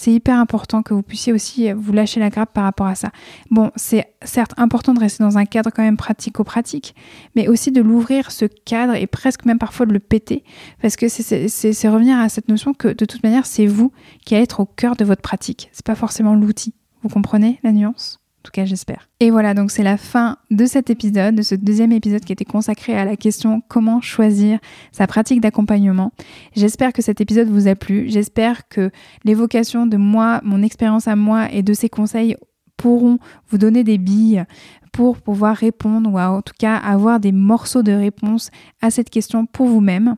[0.01, 3.11] c'est hyper important que vous puissiez aussi vous lâcher la grappe par rapport à ça.
[3.51, 6.95] Bon, c'est certes important de rester dans un cadre quand même pratico-pratique,
[7.35, 10.43] mais aussi de l'ouvrir ce cadre et presque même parfois de le péter,
[10.81, 13.91] parce que c'est revenir à cette notion que de toute manière, c'est vous
[14.25, 15.69] qui allez être au cœur de votre pratique.
[15.71, 16.73] C'est pas forcément l'outil.
[17.03, 18.20] Vous comprenez la nuance?
[18.41, 19.07] En tout cas, j'espère.
[19.19, 22.43] Et voilà, donc c'est la fin de cet épisode, de ce deuxième épisode qui était
[22.43, 24.57] consacré à la question comment choisir
[24.91, 26.11] sa pratique d'accompagnement?
[26.55, 28.05] J'espère que cet épisode vous a plu.
[28.09, 28.89] J'espère que
[29.25, 32.35] l'évocation de moi, mon expérience à moi et de ces conseils
[32.77, 33.19] pourront
[33.49, 34.43] vous donner des billes
[34.91, 38.49] pour pouvoir répondre ou en tout cas avoir des morceaux de réponse
[38.81, 40.15] à cette question pour vous-même.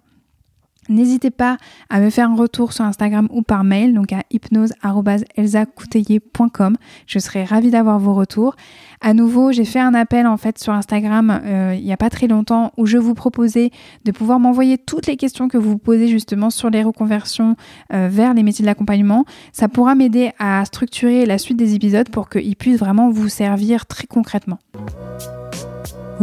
[0.89, 1.57] N'hésitez pas
[1.89, 6.77] à me faire un retour sur Instagram ou par mail, donc à hypnose.elsacouteiller.com.
[7.07, 8.55] Je serai ravie d'avoir vos retours.
[9.01, 12.09] À nouveau, j'ai fait un appel en fait sur Instagram euh, il n'y a pas
[12.09, 13.71] très longtemps où je vous proposais
[14.05, 17.55] de pouvoir m'envoyer toutes les questions que vous posez justement sur les reconversions
[17.93, 19.25] euh, vers les métiers de l'accompagnement.
[19.51, 23.85] Ça pourra m'aider à structurer la suite des épisodes pour qu'ils puissent vraiment vous servir
[23.85, 24.59] très concrètement.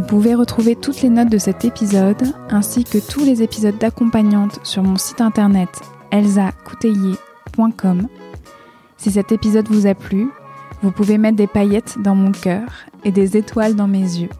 [0.00, 4.58] Vous pouvez retrouver toutes les notes de cet épisode ainsi que tous les épisodes d'accompagnante
[4.62, 5.68] sur mon site internet
[6.10, 8.08] elsacouteiller.com.
[8.96, 10.30] Si cet épisode vous a plu,
[10.82, 12.64] vous pouvez mettre des paillettes dans mon cœur
[13.04, 14.30] et des étoiles dans mes yeux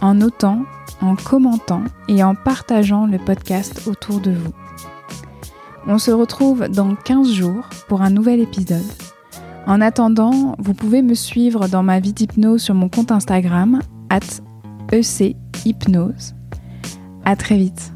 [0.00, 0.62] en notant,
[1.00, 4.52] en commentant et en partageant le podcast autour de vous.
[5.88, 8.86] On se retrouve dans 15 jours pour un nouvel épisode.
[9.66, 13.80] En attendant, vous pouvez me suivre dans ma vie d'hypnose sur mon compte Instagram,
[14.92, 16.34] EC Hypnose.
[17.24, 17.93] À très vite.